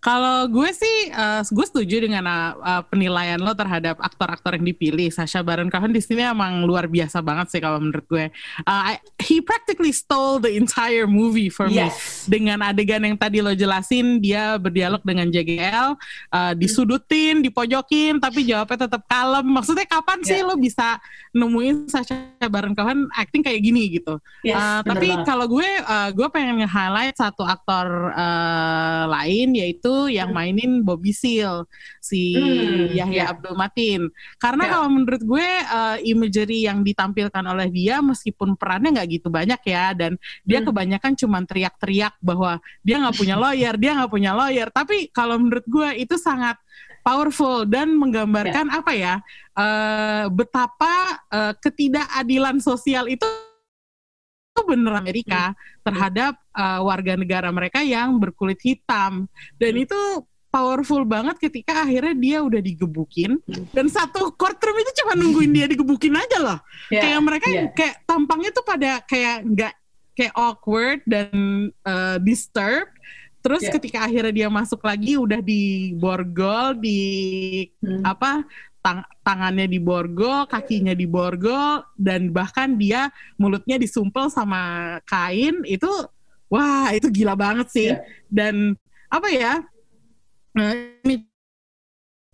Kalau 0.00 0.48
gue 0.48 0.72
sih, 0.72 1.12
uh, 1.12 1.44
gue 1.44 1.66
setuju 1.68 2.00
dengan 2.00 2.24
uh, 2.24 2.80
penilaian 2.88 3.36
lo 3.36 3.52
terhadap 3.52 4.00
aktor-aktor 4.00 4.56
yang 4.56 4.64
dipilih. 4.64 5.12
Sacha 5.12 5.44
Baron 5.44 5.68
Cohen 5.68 5.92
di 5.92 6.00
sini 6.00 6.24
emang 6.24 6.64
luar 6.64 6.88
biasa 6.88 7.20
banget 7.20 7.52
sih 7.52 7.60
kalau 7.60 7.76
menurut 7.84 8.08
gue. 8.08 8.32
Uh, 8.64 8.96
I- 8.96 9.02
he 9.20 9.44
practically 9.44 9.92
stole 9.92 10.40
the 10.40 10.56
entire 10.56 11.04
movie 11.04 11.52
for 11.52 11.68
me. 11.68 11.84
Yes. 11.84 12.24
Dengan 12.24 12.64
adegan 12.64 13.04
yang 13.04 13.20
tadi 13.20 13.44
lo 13.44 13.52
jelasin, 13.52 14.24
dia 14.24 14.56
berdialog 14.56 15.04
dengan 15.04 15.28
JGL, 15.28 15.92
uh, 16.32 16.52
disudutin, 16.56 17.44
dipojokin, 17.44 18.24
tapi 18.24 18.48
jawabnya 18.48 18.88
tetap 18.88 19.04
kalem. 19.04 19.44
Maksudnya 19.44 19.84
kapan 19.84 20.24
sih 20.24 20.40
Yeah. 20.40 20.48
lo 20.48 20.56
bisa 20.56 20.96
nemuin 21.36 21.92
Sacha 21.92 22.16
Baron 22.48 22.72
Cohen 22.72 23.04
acting 23.12 23.44
kayak 23.44 23.60
gini 23.60 24.00
gitu? 24.00 24.16
Yes, 24.40 24.56
Uh, 24.56 24.80
tapi 24.80 25.12
kalau 25.28 25.44
gue, 25.44 25.68
uh, 25.84 26.08
gue 26.08 26.28
pengen 26.32 26.64
nge-highlight 26.64 27.20
satu 27.20 27.44
aktor 27.44 28.16
uh, 28.16 29.04
lain 29.12 29.52
yaitu 29.52 29.89
yang 30.08 30.30
mainin 30.30 30.82
Bobby 30.82 31.10
Seal 31.10 31.64
si 31.98 32.34
Hmm, 32.34 32.90
Yahya 32.92 33.16
ya. 33.16 33.24
Abdul 33.32 33.56
Matin. 33.56 34.00
Karena 34.36 34.64
Ya. 34.66 34.70
kalau 34.76 34.88
menurut 34.90 35.22
gue 35.22 35.48
uh, 35.66 35.96
imagery 36.02 36.64
yang 36.64 36.80
ditampilkan 36.82 37.44
oleh 37.44 37.68
dia 37.68 38.00
meskipun 38.00 38.54
perannya 38.54 38.96
nggak 38.96 39.08
gitu 39.20 39.28
banyak 39.28 39.60
ya 39.64 39.92
dan 39.92 40.16
dia 40.42 40.60
Hmm. 40.60 40.68
kebanyakan 40.72 41.12
cuman 41.14 41.42
teriak-teriak 41.44 42.14
bahwa 42.20 42.58
dia 42.80 42.96
nggak 42.98 43.16
punya 43.16 43.36
lawyer, 43.36 43.74
dia 43.76 43.92
nggak 43.96 44.12
punya 44.12 44.32
lawyer. 44.32 44.68
Tapi 44.68 45.08
kalau 45.10 45.36
menurut 45.38 45.66
gue 45.66 45.88
itu 45.98 46.16
sangat 46.16 46.56
powerful 47.00 47.64
dan 47.64 47.96
menggambarkan 47.96 48.68
apa 48.68 48.92
ya 48.92 49.14
eh, 49.56 50.24
betapa 50.28 50.94
eh, 51.32 51.52
ketidakadilan 51.56 52.60
sosial 52.60 53.08
itu 53.08 53.24
itu 53.24 53.49
bener 54.66 54.92
Amerika 54.96 55.52
terhadap 55.80 56.36
eh, 56.52 56.80
warga 56.80 57.14
negara 57.16 57.48
mereka 57.50 57.80
yang 57.80 58.16
berkulit 58.16 58.58
hitam. 58.60 59.28
Dan 59.56 59.80
itu 59.80 59.96
powerful 60.50 61.06
banget 61.06 61.38
ketika 61.38 61.86
akhirnya 61.86 62.14
dia 62.18 62.38
udah 62.42 62.58
digebukin. 62.58 63.38
Dan 63.70 63.86
satu 63.86 64.34
courtroom 64.34 64.82
itu 64.82 64.90
cuma 65.02 65.14
nungguin 65.14 65.52
dia 65.54 65.66
digebukin 65.70 66.18
aja 66.18 66.38
loh. 66.42 66.58
Ya, 66.90 67.06
kayak 67.06 67.20
mereka 67.22 67.46
ya. 67.46 67.70
kayak 67.70 68.02
tampangnya 68.02 68.50
tuh 68.50 68.66
pada 68.66 68.98
kayak 69.06 69.46
nggak 69.46 69.72
kayak 70.18 70.34
awkward 70.34 71.00
dan 71.06 71.30
uh, 71.86 72.18
disturbed. 72.18 72.90
Terus 73.40 73.64
Ya. 73.64 73.72
ketika 73.72 74.04
akhirnya 74.04 74.34
dia 74.36 74.48
masuk 74.52 74.84
lagi 74.84 75.16
udah 75.16 75.40
diborgol 75.40 76.76
di 76.76 77.00
Hmm. 77.80 78.04
apa 78.04 78.44
tang- 78.80 79.08
tangannya 79.20 79.68
diborgol 79.68 80.48
kakinya 80.48 80.92
diborgol 80.92 81.84
dan 81.96 82.32
bahkan 82.32 82.74
dia 82.74 83.08
mulutnya 83.36 83.76
disumpel 83.76 84.32
sama 84.32 84.60
kain 85.04 85.60
itu 85.64 85.88
wah 86.48 86.88
itu 86.90 87.06
gila 87.08 87.36
banget 87.36 87.68
sih 87.68 87.90
Ya. 87.92 88.00
dan 88.32 88.74
apa 89.06 89.28
ya 89.28 89.52
eh, 90.56 91.20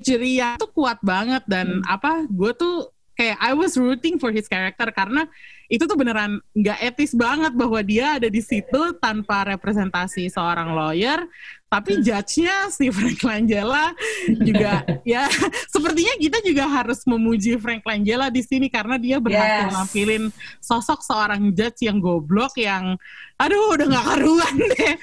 ceria 0.01 0.61
tuh 0.61 0.71
kuat 0.71 1.01
banget 1.01 1.43
dan 1.49 1.81
Hmm. 1.81 1.89
apa 1.89 2.29
gue 2.29 2.53
tuh 2.53 2.93
kayak 3.17 3.41
I 3.41 3.53
was 3.57 3.81
rooting 3.81 4.21
for 4.21 4.29
his 4.29 4.45
character 4.45 4.93
karena 4.93 5.25
itu 5.67 5.83
tuh 5.85 5.99
beneran 5.99 6.39
nggak 6.55 6.79
etis 6.83 7.13
banget 7.13 7.53
bahwa 7.55 7.81
dia 7.83 8.19
ada 8.19 8.31
di 8.31 8.39
situ 8.39 8.95
tanpa 9.03 9.47
representasi 9.57 10.31
seorang 10.31 10.73
lawyer 10.75 11.27
tapi 11.67 11.99
judge-nya 11.99 12.71
si 12.71 12.89
Frank 12.97 13.19
Langella 13.27 13.91
juga 14.47 14.87
ya 15.07 15.27
sepertinya 15.67 16.15
kita 16.23 16.39
juga 16.47 16.65
harus 16.71 17.03
memuji 17.05 17.59
Frank 17.59 17.83
Langella 17.83 18.31
di 18.31 18.43
sini 18.47 18.71
karena 18.71 18.97
dia 18.97 19.19
berhasil 19.19 19.45
Yes. 19.47 19.73
nampilin 19.73 20.25
sosok 20.59 21.01
seorang 21.07 21.55
judge 21.55 21.87
yang 21.87 22.03
goblok 22.03 22.55
yang 22.59 22.99
aduh 23.37 23.73
udah 23.77 23.87
nggak 23.89 24.07
karuan 24.07 24.55
deh 24.59 24.95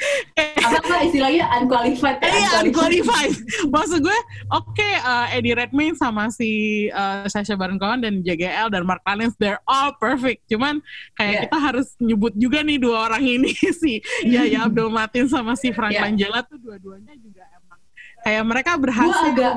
apa 0.64 0.96
istilahnya 1.06 1.46
unqualified 1.60 2.18
ya? 2.24 2.30
Iya, 2.32 2.50
unqualified. 2.66 3.36
Maksud 3.70 4.00
gue, 4.02 4.20
oke, 4.52 4.90
eh, 4.90 5.36
Eddie 5.38 5.56
Redmayne 5.56 5.96
sama 5.98 6.32
si 6.32 6.86
eh, 6.90 7.26
Sacha 7.30 7.54
Baron 7.54 7.78
Cohen 7.78 8.02
dan 8.02 8.24
JGL 8.24 8.72
dan 8.74 8.84
Mark 8.88 9.04
Rylance, 9.06 9.36
they're 9.38 9.62
all 9.68 9.94
perfect. 10.00 10.48
Cuman 10.54 10.78
kayak 11.18 11.34
Yeah. 11.34 11.44
kita 11.50 11.58
harus 11.58 11.88
nyebut 11.98 12.34
juga 12.38 12.62
nih 12.62 12.78
dua 12.78 13.10
orang 13.10 13.26
ini 13.26 13.52
si 13.82 13.98
Yaya 14.22 14.70
Abdul 14.70 14.94
Matin 14.94 15.26
sama 15.26 15.58
si 15.58 15.74
Frank 15.74 15.98
Yeah. 15.98 16.06
Langella 16.06 16.46
tuh 16.46 16.62
dua-duanya 16.62 17.18
juga 17.18 17.42
emang 17.50 17.80
kayak 18.22 18.44
mereka 18.46 18.72
berhasil 18.78 19.34
agak 19.34 19.56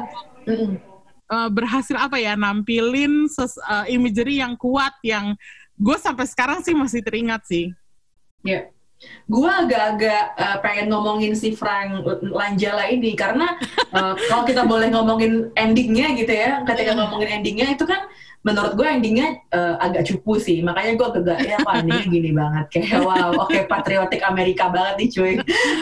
Mm-mm. 0.48 0.72
eh, 1.28 1.48
berhasil 1.52 1.96
apa 2.00 2.16
ya 2.16 2.32
nampilin 2.34 3.28
ses, 3.28 3.60
eh, 3.60 3.92
imagery 3.92 4.40
yang 4.40 4.56
kuat 4.56 4.96
yang 5.04 5.36
gue 5.76 5.96
sampai 6.00 6.24
sekarang 6.24 6.64
sih 6.64 6.72
masih 6.72 7.04
teringat 7.04 7.44
sih. 7.44 7.68
Ya. 8.40 8.72
Gue 9.28 9.44
agak-agak 9.44 10.40
uh, 10.40 10.56
pengen 10.64 10.88
ngomongin 10.88 11.36
si 11.36 11.52
Frank 11.52 12.00
Langella 12.32 12.88
ini 12.88 13.12
karena 13.12 13.60
uh, 13.92 14.16
kalau 14.16 14.48
kita 14.48 14.64
boleh 14.64 14.88
ngomongin 14.88 15.52
endingnya 15.52 16.16
gitu 16.16 16.32
ya, 16.32 16.64
ketika 16.64 16.96
ngomongin 16.96 17.28
endingnya 17.28 17.76
itu 17.76 17.84
kan 17.84 18.08
menurut 18.46 18.78
gue 18.78 18.86
endingnya 18.86 19.42
uh, 19.50 19.74
agak 19.82 20.06
cupu 20.06 20.38
sih, 20.38 20.62
makanya 20.62 20.94
gue 20.94 21.06
agak 21.18 21.38
ya 21.42 21.58
kok 21.58 21.74
endingnya 21.82 22.06
gini 22.14 22.30
banget 22.30 22.66
kayak 22.70 23.02
wow, 23.02 23.34
oke 23.42 23.58
patriotik 23.66 24.22
Amerika 24.22 24.70
banget 24.70 24.94
nih 25.02 25.08
cuy. 25.10 25.34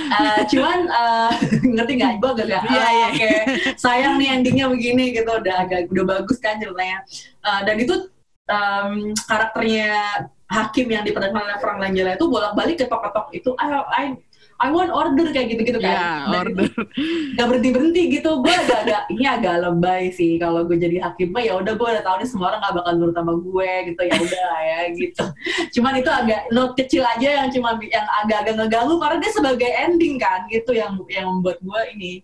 Uh, 0.08 0.40
cuman 0.48 0.78
uh, 0.88 1.30
ngerti 1.76 1.92
nggak? 2.00 2.12
Gue 2.24 2.30
agak 2.32 2.46
Iya, 2.48 2.60
"Ah, 2.64 2.90
iya. 2.90 3.06
oke 3.12 3.30
sayang 3.76 4.16
nih 4.16 4.28
endingnya 4.40 4.66
begini 4.72 5.12
gitu, 5.12 5.28
udah 5.28 5.68
agak 5.68 5.92
udah 5.92 6.04
bagus 6.08 6.40
kan 6.40 6.56
ceritanya. 6.56 7.04
Uh, 7.44 7.60
dan 7.68 7.76
itu 7.76 8.08
um, 8.48 9.12
karakternya 9.28 9.92
hakim 10.48 10.86
yang 10.88 11.04
diperankan 11.04 11.44
oleh 11.44 11.58
Frank 11.60 11.78
Langella 11.80 12.16
itu 12.16 12.26
bolak-balik 12.28 12.80
ketok-ketok 12.80 13.26
itu 13.36 13.50
I, 13.60 13.66
I 13.92 14.04
I 14.62 14.70
want 14.70 14.94
order 14.94 15.26
kayak 15.34 15.50
gitu-gitu 15.50 15.82
kan. 15.82 15.94
Iya, 15.94 16.10
Dan 16.30 16.44
order. 16.46 16.64
Gak 17.34 17.46
berhenti-berhenti 17.50 18.02
gitu. 18.20 18.30
Gue 18.38 18.54
agak-agak 18.54 19.02
ini 19.10 19.24
agak 19.26 19.54
lebay 19.66 20.14
sih 20.14 20.38
kalau 20.38 20.62
gue 20.62 20.78
jadi 20.78 21.02
hakim 21.02 21.34
mah 21.34 21.42
ya 21.42 21.58
udah 21.58 21.74
gue 21.74 21.88
udah 21.98 22.04
tahu 22.06 22.16
nih 22.22 22.28
semua 22.30 22.46
orang 22.54 22.60
gak 22.62 22.74
bakal 22.78 22.92
nurut 22.94 23.16
sama 23.18 23.32
gue 23.34 23.70
gitu 23.90 24.00
ya 24.06 24.14
udah 24.14 24.54
ya 24.62 24.80
gitu. 24.94 25.24
Cuman 25.80 25.92
itu 25.98 26.10
agak 26.10 26.40
note 26.54 26.74
kecil 26.78 27.02
aja 27.02 27.28
yang 27.42 27.48
cuma 27.50 27.74
yang 27.82 28.06
agak-agak 28.22 28.54
ngeganggu 28.62 28.94
karena 29.02 29.16
dia 29.18 29.32
sebagai 29.34 29.70
ending 29.74 30.14
kan 30.16 30.46
gitu 30.46 30.70
yang 30.70 30.94
yang 31.10 31.26
membuat 31.28 31.58
gue 31.58 31.80
ini 31.98 32.22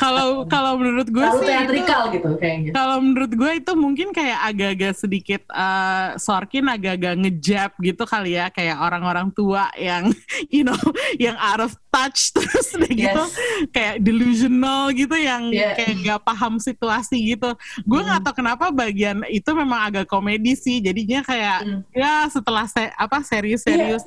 Kalau 0.00 0.48
kalau 0.48 0.74
menurut 0.74 1.04
gue 1.06 1.20
sih 1.20 1.36
itu- 1.36 1.46
teatrikal 1.46 2.08
gitu 2.08 2.30
kayaknya. 2.34 2.72
Kalau 2.72 2.96
menurut 2.98 3.28
gue 3.30 3.50
itu 3.54 3.72
mungkin 3.74 4.08
kayak 4.10 4.38
agak-agak 4.46 4.94
sedikit 4.96 5.42
eh, 5.46 6.08
Sorkin 6.16 6.64
agak-agak 6.66 7.14
ngejab 7.18 7.70
gitu 7.78 8.02
kali 8.02 8.32
ya 8.32 8.48
kayak 8.48 8.80
orang-orang 8.80 9.28
tua 9.28 9.68
yang 9.76 10.08
you 10.48 10.64
know 10.64 10.78
yang 11.16 11.36
out 11.36 11.60
of 11.60 11.76
touch 11.86 12.30
terus 12.34 12.72
udah 12.72 12.88
gitu 12.88 13.24
kayak 13.68 14.00
delusional 14.00 14.88
gitu 14.90 15.12
yang 15.14 15.52
Yeah. 15.52 15.74
kayak 15.74 15.94
nggak 15.98 16.20
paham 16.22 16.56
situasi 16.56 17.20
gitu. 17.28 17.52
Gue 17.82 18.00
nggak 18.00 18.22
tahu 18.22 18.34
kenapa 18.36 18.70
bagian 18.70 19.20
itu 19.26 19.50
memang 19.50 19.84
agak 19.84 20.06
komedi 20.06 20.54
sih 20.54 20.80
jadinya 20.80 21.20
kayak 21.20 21.58
Hmm. 21.60 21.80
ya 21.92 22.24
setelah 22.26 22.64
se- 22.64 22.94
apa 22.94 23.20
serius-serius 23.20 24.00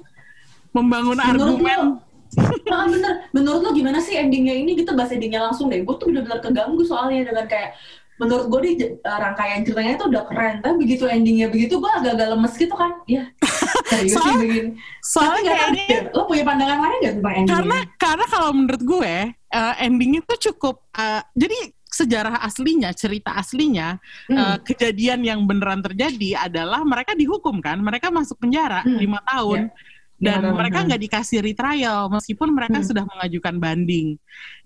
membangun 0.71 1.13
Menurut 1.15 1.37
argumen. 1.37 1.79
lo, 1.79 2.12
Ah, 2.73 2.85
bener. 2.85 3.29
Menurut 3.29 3.61
lo 3.61 3.69
gimana 3.71 3.97
sih 3.97 4.13
endingnya 4.13 4.55
ini? 4.55 4.73
Kita 4.73 4.91
bahas 4.91 5.09
endingnya 5.09 5.43
langsung 5.43 5.67
deh. 5.67 5.81
Gue 5.81 5.95
tuh 5.95 6.09
bener-bener 6.09 6.39
keganggu 6.39 6.81
soalnya 6.81 7.29
dengan 7.29 7.45
kayak 7.45 7.77
menurut 8.13 8.45
gue 8.45 8.59
di 8.63 8.71
uh, 8.79 9.19
rangkaian 9.19 9.61
ceritanya 9.61 9.93
itu 9.93 10.05
udah 10.07 10.23
keren. 10.25 10.55
Tapi 10.59 10.75
begitu 10.77 11.03
endingnya 11.05 11.47
begitu 11.47 11.77
gue 11.77 11.91
agak-agak 11.91 12.27
lemes 12.29 12.53
gitu 12.55 12.73
kan. 12.73 12.91
Ya, 13.05 13.29
serius 13.89 14.13
Soalnya- 14.15 14.39
begini. 14.39 14.69
Soalnya 14.99 15.33
Tapi 15.33 15.47
kayaknya 15.49 15.85
tahu 15.85 15.89
deh, 15.89 16.01
lo 16.11 16.21
punya 16.25 16.43
pandangan 16.43 16.77
lain 16.79 16.97
gak 16.99 17.13
tentang 17.13 17.33
endingnya? 17.33 17.53
karena 17.53 17.77
karena 17.97 18.25
kalau 18.27 18.49
menurut 18.51 18.83
gue 18.83 19.13
eh, 19.31 19.73
endingnya 19.79 20.21
tuh 20.23 20.39
cukup 20.49 20.75
eh, 20.93 21.21
jadi 21.33 21.57
sejarah 21.85 22.41
aslinya 22.41 22.89
cerita 22.91 23.37
aslinya 23.37 24.01
Hmm. 24.25 24.33
eh, 24.35 24.57
kejadian 24.63 25.21
yang 25.21 25.39
beneran 25.45 25.77
terjadi 25.79 26.41
adalah 26.41 26.81
mereka 26.81 27.13
dihukum 27.13 27.61
kan 27.61 27.77
mereka 27.77 28.09
masuk 28.09 28.39
penjara 28.39 28.81
Hmm. 28.81 28.97
lima 28.97 29.21
tahun 29.21 29.69
Lima 29.69 30.01
dan 30.21 30.45
mereka 30.55 30.85
nggak 30.85 31.01
dikasih 31.09 31.39
retrial 31.43 32.07
meskipun 32.07 32.53
mereka 32.53 32.79
Hmm. 32.79 32.87
sudah 32.87 33.03
mengajukan 33.03 33.55
banding 33.59 34.07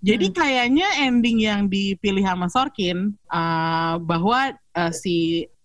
jadi 0.00 0.26
Hmm. 0.30 0.36
kayaknya 0.36 0.88
ending 1.02 1.38
yang 1.42 1.66
dipilih 1.66 2.22
sama 2.22 2.46
Sorkin 2.52 3.16
eh, 3.28 3.94
bahwa 3.98 4.52
eh, 4.54 4.92
si 4.94 5.16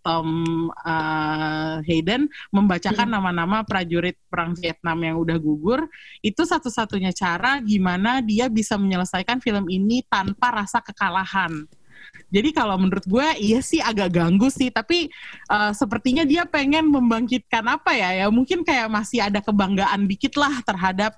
Tom 0.03 0.27
eh, 0.83 1.75
Hayden 1.87 2.27
membacakan 2.51 3.07
Hmm. 3.07 3.15
nama-nama 3.19 3.63
prajurit 3.63 4.19
perang 4.27 4.51
Vietnam 4.59 4.99
yang 4.99 5.15
udah 5.15 5.37
gugur 5.39 5.87
itu 6.19 6.43
satu-satunya 6.43 7.15
cara 7.15 7.63
gimana 7.63 8.19
dia 8.19 8.51
bisa 8.51 8.75
menyelesaikan 8.75 9.39
film 9.39 9.67
ini 9.71 10.03
tanpa 10.07 10.59
rasa 10.63 10.83
kekalahan. 10.83 11.63
Jadi 12.33 12.49
kalau 12.49 12.75
menurut 12.81 13.05
gue 13.05 13.27
iya 13.37 13.61
sih 13.61 13.77
agak 13.77 14.17
ganggu 14.17 14.49
sih, 14.49 14.73
tapi 14.73 15.07
eh, 15.49 15.71
sepertinya 15.77 16.25
dia 16.25 16.49
pengen 16.49 16.89
membangkitkan 16.89 17.63
apa 17.69 17.93
ya? 17.93 18.25
Ya 18.25 18.27
mungkin 18.33 18.65
kayak 18.65 18.89
masih 18.89 19.21
ada 19.21 19.39
kebanggaan 19.39 20.09
dikit 20.09 20.33
lah 20.39 20.53
terhadap 20.65 21.13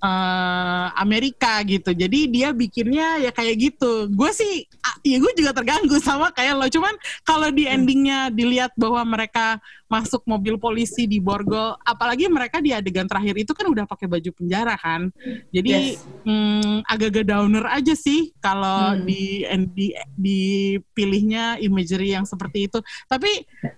eh, 0.00 0.86
Amerika 0.96 1.60
gitu. 1.64 1.92
Jadi 1.92 2.26
dia 2.32 2.50
bikinnya 2.50 3.20
ya 3.20 3.30
kayak 3.30 3.56
gitu. 3.60 4.08
Gue 4.10 4.32
sih, 4.32 4.64
ah, 4.80 4.96
ya 5.04 5.20
gue 5.20 5.32
juga 5.36 5.52
terganggu 5.52 5.96
sama 6.00 6.32
kayak 6.32 6.54
lo. 6.56 6.66
Cuman 6.72 6.94
kalau 7.22 7.52
di 7.52 7.68
endingnya 7.68 8.32
dilihat 8.32 8.72
bahwa 8.74 9.04
mereka 9.04 9.60
masuk 9.90 10.22
mobil 10.22 10.54
polisi 10.54 11.04
di 11.04 11.18
Borgol, 11.18 11.74
apalagi 11.82 12.30
mereka 12.30 12.62
di 12.62 12.70
adegan 12.70 13.10
terakhir 13.10 13.34
itu 13.42 13.50
kan 13.50 13.66
udah 13.66 13.84
pakai 13.90 14.06
baju 14.06 14.30
penjara 14.32 14.78
kan. 14.78 15.10
Jadi 15.50 15.98
Yes. 15.98 15.98
hmm, 16.24 16.86
agak-agak 16.86 17.26
downer 17.26 17.66
aja 17.68 17.94
sih 17.98 18.30
kalau 18.38 18.94
Hmm. 18.94 19.02
di, 19.04 19.42
di 19.74 19.86
dipilihnya 20.14 21.58
imagery 21.58 22.14
yang 22.14 22.22
seperti 22.22 22.70
itu. 22.70 22.78
Tapi 23.10 23.28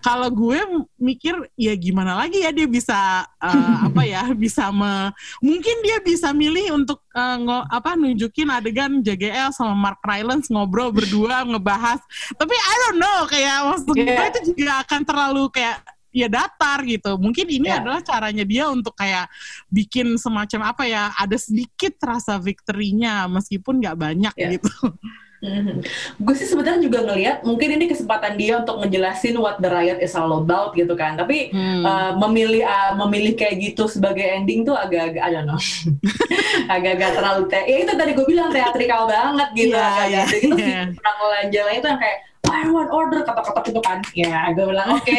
kalau 0.05 0.29
gue 0.29 0.61
mikir 1.01 1.33
ya 1.57 1.73
gimana 1.75 2.13
lagi 2.15 2.45
ya 2.45 2.53
dia 2.53 2.69
bisa 2.69 3.25
uh, 3.41 3.77
apa 3.89 4.03
ya 4.05 4.29
bisa 4.37 4.69
me, 4.69 5.11
mungkin 5.41 5.81
dia 5.81 5.97
bisa 5.99 6.12
milih 6.33 6.75
untuk 6.75 7.01
uh, 7.13 7.37
ngo- 7.39 7.69
apa 7.69 7.95
nunjukin 7.95 8.49
adegan 8.49 9.01
JGL 9.01 9.53
sama 9.53 9.73
Mark 9.73 10.01
Rylance 10.03 10.49
ngobrol 10.49 10.91
berdua 10.91 11.45
ngebahas. 11.49 12.01
Tapi 12.35 12.55
I 12.55 12.75
don't 12.85 12.99
know 12.99 13.19
kayak 13.25 13.57
maksud 13.69 13.89
gue 13.89 14.03
Yeah. 14.03 14.29
itu 14.29 14.41
juga 14.53 14.73
akan 14.83 15.01
terlalu 15.03 15.43
kayak 15.49 15.77
ya 16.13 16.29
datar 16.29 16.85
gitu. 16.85 17.17
Mungkin 17.17 17.47
ini 17.49 17.73
Yeah. 17.73 17.81
adalah 17.81 18.01
caranya 18.05 18.45
dia 18.45 18.69
untuk 18.69 18.93
kayak 18.93 19.33
bikin 19.69 20.21
semacam 20.21 20.75
apa 20.75 20.85
ya 20.85 21.09
ada 21.17 21.37
sedikit 21.37 21.97
rasa 22.03 22.37
victory-nya 22.37 23.25
meskipun 23.27 23.81
nggak 23.81 23.97
banyak 23.97 24.35
Yeah. 24.37 24.59
gitu. 24.59 24.69
Mhm. 25.43 25.83
Gue 26.23 26.35
sih 26.39 26.47
sebenarnya 26.47 26.79
juga 26.81 27.03
ngelihat 27.03 27.43
mungkin 27.43 27.75
ini 27.75 27.91
kesempatan 27.91 28.39
dia 28.39 28.63
untuk 28.63 28.79
ngejelasin 28.79 29.35
what 29.37 29.59
the 29.59 29.67
riot 29.67 29.99
is 29.99 30.15
all 30.15 30.31
about 30.39 30.71
gitu 30.73 30.95
kan. 30.95 31.19
Tapi 31.19 31.51
Hmm. 31.51 31.83
uh, 31.83 32.13
memilih 32.17 32.63
uh, 32.63 32.95
memilih 33.03 33.35
kayak 33.35 33.59
gitu 33.59 33.91
sebagai 33.91 34.23
ending 34.23 34.63
tuh 34.63 34.79
agak-agak 34.79 35.19
I 35.19 35.31
don't 35.35 35.51
know. 35.51 35.59
agak-agak 36.75 37.11
terlalu 37.13 37.43
te 37.51 37.59
ya 37.67 37.77
itu 37.83 37.93
tadi 37.93 38.11
gue 38.15 38.27
bilang 38.27 38.49
teatrikal 38.49 39.11
banget 39.11 39.49
gitu 39.53 39.75
Iya, 39.75 39.83
agak 39.83 40.07
iya, 40.07 40.23
gitu. 40.23 40.37
Gitu 40.47 40.55
sih 40.57 40.71
iya. 40.71 40.83
penanggulan 40.95 41.47
jalan 41.51 41.73
itu 41.75 41.87
yang 41.89 42.01
kayak 42.01 42.19
I 42.53 42.69
want 42.69 42.93
order 42.93 43.25
kata-kata 43.25 43.65
itu 43.65 43.81
kan. 43.81 43.99
Ya, 44.13 44.53
gue 44.53 44.65
bilang 44.65 44.89
oke. 44.95 45.17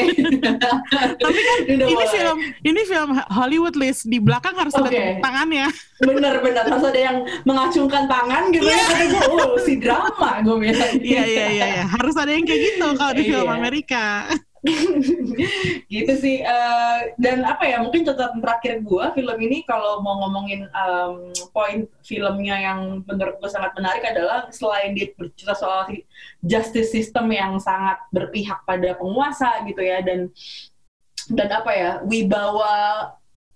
Tapi 1.24 1.40
kan 1.40 1.58
ini 1.74 1.84
mulai. 1.84 2.08
film 2.08 2.38
ini 2.62 2.82
film 2.86 3.10
Hollywood 3.28 3.76
list 3.76 4.06
di 4.06 4.18
belakang 4.18 4.54
harus 4.54 4.74
ada 4.74 4.88
Oke. 4.88 4.94
tepuk 4.94 5.18
tangannya. 5.20 5.68
Bener-bener 6.00 6.64
harus 6.64 6.84
ada 6.84 7.00
yang 7.00 7.18
mengacungkan 7.44 8.06
tangan 8.06 8.52
gitu 8.52 8.66
ya. 8.66 8.78
Kata 8.86 9.06
gue, 9.10 9.24
oh 9.34 9.58
si 9.60 9.74
drama 9.78 10.30
gue 10.40 10.56
bilang. 10.62 10.94
Iya 11.00 11.24
iya 11.24 11.46
iya 11.50 11.66
iya. 11.74 11.86
Harus 11.90 12.16
ada 12.16 12.30
yang 12.30 12.46
kayak 12.46 12.62
gitu 12.72 12.88
kalau 12.94 13.14
di 13.14 13.24
film 13.26 13.44
Iya. 13.44 13.56
Amerika. 13.56 14.06
gitu 15.94 16.14
sih 16.16 16.40
Eh, 16.40 17.00
dan 17.20 17.44
apa 17.44 17.64
ya 17.68 17.84
mungkin 17.84 18.08
catatan 18.08 18.40
terakhir 18.40 18.80
gue 18.80 19.06
film 19.16 19.38
ini 19.44 19.64
kalau 19.68 20.00
mau 20.00 20.24
ngomongin 20.24 20.68
em, 20.72 21.14
poin 21.52 21.84
filmnya 22.04 22.56
yang 22.60 23.04
menurut 23.04 23.40
gue 23.44 23.50
sangat 23.52 23.76
menarik 23.76 24.04
adalah 24.08 24.48
selain 24.52 24.96
dia 24.96 25.12
bercerita 25.16 25.56
soal 25.56 25.92
justice 26.44 26.96
system 26.96 27.32
yang 27.32 27.60
sangat 27.60 28.00
berpihak 28.16 28.64
pada 28.64 28.96
penguasa 28.96 29.64
gitu 29.68 29.84
ya 29.84 30.00
dan 30.00 30.32
dan 31.32 31.50
apa 31.52 31.72
ya 31.72 31.92
wibawa 32.04 33.08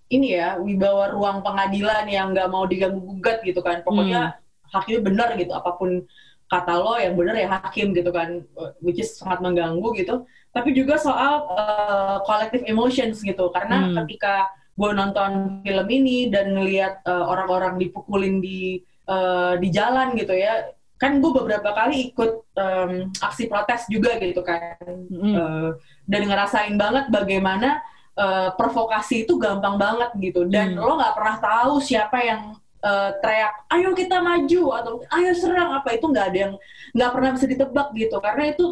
ini 0.08 0.40
ya 0.40 0.56
wibawa 0.60 1.12
ruang 1.12 1.44
pengadilan 1.44 2.08
yang 2.08 2.32
nggak 2.32 2.48
mau 2.48 2.64
diganggu 2.64 3.00
gugat 3.00 3.44
gitu 3.44 3.60
kan. 3.60 3.84
Pokoknya 3.84 4.40
hakimnya 4.72 5.02
benar 5.04 5.30
gitu 5.36 5.52
apa 5.52 5.76
pun 5.76 6.04
kata 6.48 6.74
lo 6.80 6.96
yang 6.96 7.16
benar 7.20 7.36
ya 7.36 7.48
hakim 7.60 7.92
gitu 7.92 8.08
kan 8.16 8.44
which 8.80 9.04
is 9.04 9.20
sangat 9.20 9.44
mengganggu 9.44 9.84
gitu 10.00 10.24
tapi 10.58 10.74
juga 10.74 10.98
soal 10.98 11.46
uh, 11.48 12.18
collective 12.26 12.66
emotions 12.66 13.22
gitu 13.22 13.54
karena 13.54 13.78
Hmm. 13.86 13.96
ketika 14.04 14.50
gue 14.74 14.92
nonton 14.94 15.62
film 15.62 15.88
ini 15.90 16.30
dan 16.30 16.54
ngelihat 16.54 17.06
uh, 17.06 17.30
orang-orang 17.30 17.78
dipukulin 17.78 18.42
di 18.42 18.82
uh, 19.06 19.54
di 19.58 19.70
jalan 19.70 20.14
gitu 20.14 20.34
ya 20.34 20.70
kan 20.98 21.22
gue 21.22 21.30
beberapa 21.30 21.78
kali 21.78 22.10
ikut 22.10 22.32
um, 22.58 22.92
aksi 23.14 23.46
protes 23.46 23.86
juga 23.86 24.18
gitu 24.18 24.42
kan 24.42 24.78
Mm. 25.14 25.34
Uh, 25.34 25.70
dan 26.06 26.22
ngerasain 26.26 26.74
banget 26.74 27.06
bagaimana 27.10 27.82
uh, 28.18 28.50
provokasi 28.54 29.26
itu 29.26 29.38
gampang 29.38 29.78
banget 29.78 30.10
gitu 30.18 30.46
dan 30.50 30.74
Hmm. 30.74 30.82
lo 30.82 30.94
nggak 30.98 31.14
pernah 31.14 31.38
tahu 31.38 31.74
siapa 31.82 32.18
yang 32.22 32.42
uh, 32.82 33.10
teriak 33.22 33.54
ayo 33.74 33.94
kita 33.94 34.18
maju 34.22 34.62
atau 34.78 34.92
ayo 35.18 35.32
serang 35.34 35.74
apa 35.74 35.90
itu 35.98 36.06
nggak 36.06 36.26
ada 36.34 36.38
yang 36.50 36.54
nggak 36.94 37.12
pernah 37.14 37.30
bisa 37.34 37.46
ditebak 37.46 37.88
gitu 37.94 38.18
karena 38.22 38.44
itu 38.54 38.66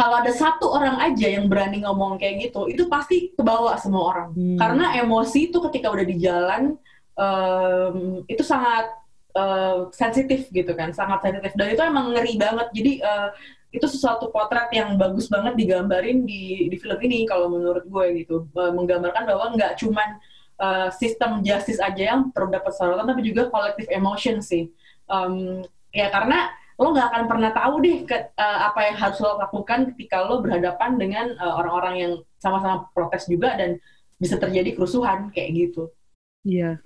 kalau 0.00 0.16
ada 0.24 0.32
satu 0.32 0.72
orang 0.72 0.96
aja 0.96 1.28
yang 1.28 1.44
berani 1.44 1.84
ngomong 1.84 2.16
kayak 2.16 2.48
gitu 2.48 2.72
itu 2.72 2.88
pasti 2.88 3.36
kebawa 3.36 3.76
semua 3.76 4.02
orang. 4.08 4.28
Hmm. 4.32 4.56
karena 4.56 4.96
emosi 5.04 5.52
itu 5.52 5.60
ketika 5.68 5.92
udah 5.92 6.06
di 6.08 6.16
jalan 6.16 6.80
um, 7.20 8.24
itu 8.24 8.40
sangat 8.40 8.88
uh, 9.36 9.92
sensitif 9.92 10.48
gitu 10.48 10.72
kan 10.72 10.96
sangat 10.96 11.28
sensitif. 11.28 11.52
Dan 11.52 11.76
itu 11.76 11.82
emang 11.84 12.16
ngeri 12.16 12.40
banget. 12.40 12.68
Jadi 12.72 12.92
uh, 13.04 13.28
itu 13.70 13.86
sesuatu 13.86 14.32
potret 14.34 14.72
yang 14.74 14.98
bagus 14.98 15.30
banget 15.30 15.54
digambarin 15.54 16.26
di 16.26 16.66
di 16.72 16.76
film 16.80 16.98
ini 17.04 17.28
kalau 17.28 17.52
menurut 17.52 17.84
gue 17.84 18.24
gitu. 18.24 18.48
Uh, 18.56 18.72
menggambarkan 18.72 19.28
bahwa 19.28 19.52
nggak 19.52 19.76
cuman 19.78 20.16
uh, 20.58 20.88
sistem 20.96 21.44
justice 21.44 21.78
aja 21.78 22.16
yang 22.16 22.32
perlu 22.32 22.48
dapat 22.48 22.72
sorotan 22.72 23.04
tapi 23.04 23.20
juga 23.20 23.52
collective 23.52 23.90
emotion 23.92 24.40
sih. 24.40 24.72
Um, 25.10 25.60
ya 25.90 26.08
karena 26.08 26.50
lo 26.80 26.96
nggak 26.96 27.08
akan 27.12 27.24
pernah 27.28 27.50
tahu 27.52 27.74
deh 27.84 27.98
ke, 28.08 28.16
uh, 28.40 28.58
apa 28.72 28.80
yang 28.88 28.96
harus 28.96 29.20
lo 29.20 29.36
lakukan 29.36 29.92
ketika 29.92 30.24
lo 30.24 30.40
berhadapan 30.40 30.96
dengan 30.96 31.26
uh, 31.36 31.60
orang-orang 31.60 31.94
yang 32.00 32.12
sama-sama 32.40 32.88
protes 32.96 33.28
juga 33.28 33.52
dan 33.60 33.76
bisa 34.16 34.40
terjadi 34.40 34.72
kerusuhan 34.72 35.28
kayak 35.28 35.50
gitu 35.52 35.92
Iya. 36.40 36.80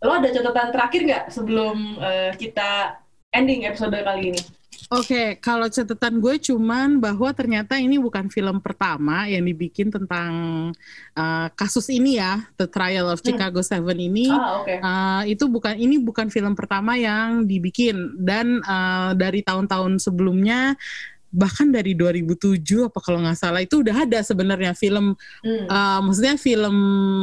lo 0.00 0.16
ada 0.16 0.32
catatan 0.32 0.72
terakhir 0.72 1.00
nggak 1.04 1.24
sebelum 1.28 2.00
uh, 2.00 2.32
kita 2.40 2.96
ending 3.28 3.68
episode 3.68 3.92
kali 3.92 4.32
ini 4.32 4.40
Oke, 4.90 5.38
kalau 5.38 5.70
catatan 5.70 6.18
gue 6.18 6.34
cuman 6.50 6.98
bahwa 6.98 7.30
ternyata 7.30 7.78
ini 7.78 7.94
bukan 8.02 8.26
film 8.26 8.58
pertama 8.58 9.30
yang 9.30 9.46
dibikin 9.46 9.86
tentang 9.86 10.30
uh, 11.14 11.46
kasus 11.54 11.86
ini 11.94 12.18
ya, 12.18 12.42
The 12.58 12.66
Trial 12.66 13.06
of 13.06 13.22
Chicago 13.22 13.62
Seven 13.62 13.94
ini. 14.02 14.26
ah 14.34 14.58
oke. 14.58 14.74
Uh, 14.82 15.22
itu 15.30 15.46
bukan 15.46 15.78
ini 15.78 15.94
bukan 16.02 16.26
film 16.26 16.58
pertama 16.58 16.98
yang 16.98 17.46
dibikin. 17.46 18.18
Dan 18.18 18.66
uh, 18.66 19.14
dari 19.14 19.46
tahun-tahun 19.46 20.02
sebelumnya 20.02 20.74
bahkan 21.30 21.70
dari 21.70 21.94
2007 21.94 22.90
apa 22.90 22.98
kalau 22.98 23.22
nggak 23.22 23.38
salah 23.38 23.62
itu 23.62 23.86
udah 23.86 24.02
ada 24.02 24.18
sebenarnya 24.20 24.74
film 24.74 25.14
Hmm. 25.40 25.64
uh, 25.70 26.00
maksudnya 26.04 26.36
film 26.36 26.76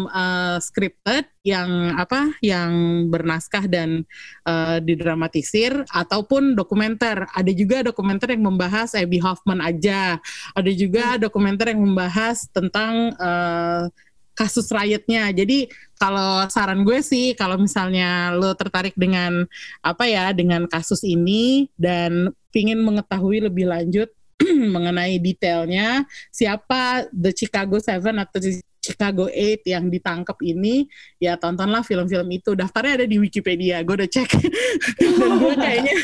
uh, 0.09 0.57
scripted 0.63 1.27
yang 1.43 1.95
apa 1.95 2.33
yang 2.41 3.05
bernaskah 3.11 3.67
dan 3.67 4.07
uh, 4.47 4.79
didramatisir 4.81 5.85
ataupun 5.91 6.55
dokumenter 6.55 7.27
ada 7.31 7.51
juga 7.53 7.83
dokumenter 7.85 8.33
yang 8.35 8.47
membahas 8.47 8.95
Abby 8.95 9.19
Hoffman 9.21 9.61
aja 9.61 10.17
ada 10.55 10.71
juga 10.71 11.19
dokumenter 11.19 11.75
yang 11.75 11.83
membahas 11.83 12.47
tentang 12.51 13.13
uh, 13.19 13.91
kasus 14.37 14.69
riotnya. 14.69 15.33
Jadi 15.33 15.65
kalau 15.97 16.45
saran 16.53 16.85
gue 16.85 17.01
sih 17.01 17.33
kalau 17.33 17.57
misalnya 17.57 18.37
lo 18.37 18.53
tertarik 18.53 18.93
dengan 18.93 19.49
apa 19.81 20.05
ya 20.05 20.29
dengan 20.29 20.69
kasus 20.69 21.01
ini 21.01 21.65
dan 21.73 22.29
pingin 22.57 22.81
mengetahui 22.81 23.45
lebih 23.45 23.69
lanjut 23.69 24.09
mengenai 24.73 25.21
detailnya 25.21 26.09
siapa 26.33 27.05
The 27.13 27.29
Chicago 27.29 27.77
Seven 27.77 28.17
atau 28.17 28.41
The 28.41 28.65
Chicago 28.81 29.27
Eight 29.29 29.67
yang 29.67 29.91
ditangkap 29.91 30.39
ini 30.41 30.87
ya 31.19 31.35
tontonlah 31.35 31.83
film-film 31.83 32.25
itu. 32.31 32.55
Daftarnya 32.55 33.03
ada 33.03 33.07
di 33.09 33.19
Wikipedia 33.19 33.83
gue 33.83 33.99
udah 33.99 34.07
cek. 34.07 34.29
Dan 35.19 35.31
gue 35.43 35.53
kayaknya 35.59 35.95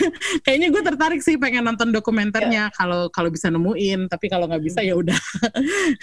kayaknya 0.43 0.67
gue 0.67 0.83
tertarik 0.83 1.21
sih 1.23 1.39
pengen 1.39 1.63
nonton 1.63 1.95
dokumenternya 1.95 2.75
kalau 2.75 3.07
kalau 3.07 3.31
bisa 3.31 3.47
nemuin. 3.47 4.11
Tapi 4.11 4.25
kalau 4.27 4.51
nggak 4.51 4.63
bisa 4.67 4.83
ya 4.83 4.99
udah. 4.99 5.21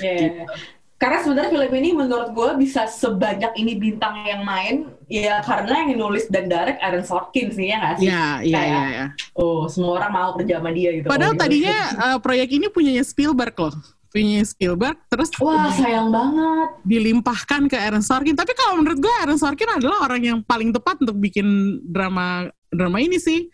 Yeah. 0.01 0.49
Karena 1.01 1.17
sebenarnya 1.19 1.49
film 1.49 1.73
ini 1.75 1.91
menurut 1.97 2.29
gue 2.31 2.51
bisa 2.61 2.85
sebanyak 2.85 3.57
ini 3.57 3.73
bintang 3.73 4.21
yang 4.21 4.45
main, 4.45 4.85
ya 5.09 5.41
karena 5.41 5.89
yang 5.89 5.97
nulis 5.97 6.29
dan 6.29 6.45
direct 6.45 6.77
Aaron 6.79 7.03
Sorkin 7.03 7.49
sih 7.49 7.73
ya 7.73 7.81
nggak 7.81 7.95
sih? 7.97 8.07
ya 8.07 8.25
iya 8.45 8.61
iya 8.61 8.83
ya. 8.93 9.07
Oh, 9.33 9.65
semua 9.65 9.97
orang 9.97 10.13
mau 10.13 10.31
kerja 10.37 10.61
sama 10.61 10.71
dia 10.71 10.93
gitu. 10.93 11.09
Padahal 11.09 11.33
Oh, 11.33 11.35
gitu. 11.35 11.43
tadinya 11.43 11.77
uh, 11.97 12.19
proyek 12.21 12.53
ini 12.53 12.69
punyanya 12.69 13.01
Spielberg 13.01 13.57
loh. 13.57 13.73
Punyanya 14.11 14.45
Spielberg 14.45 15.01
terus 15.07 15.33
Wah, 15.41 15.73
sayang 15.73 16.13
banget. 16.13 16.69
dilimpahkan 16.85 17.65
ke 17.65 17.81
Aaron 17.81 18.05
Sorkin. 18.05 18.37
Tapi 18.37 18.53
kalau 18.53 18.77
menurut 18.77 19.01
gue 19.01 19.15
Aaron 19.25 19.41
Sorkin 19.41 19.73
adalah 19.73 20.05
orang 20.05 20.21
yang 20.21 20.39
paling 20.45 20.69
tepat 20.69 21.01
untuk 21.01 21.17
bikin 21.17 21.47
drama 21.81 22.45
drama 22.69 23.01
ini 23.01 23.17
sih. 23.17 23.49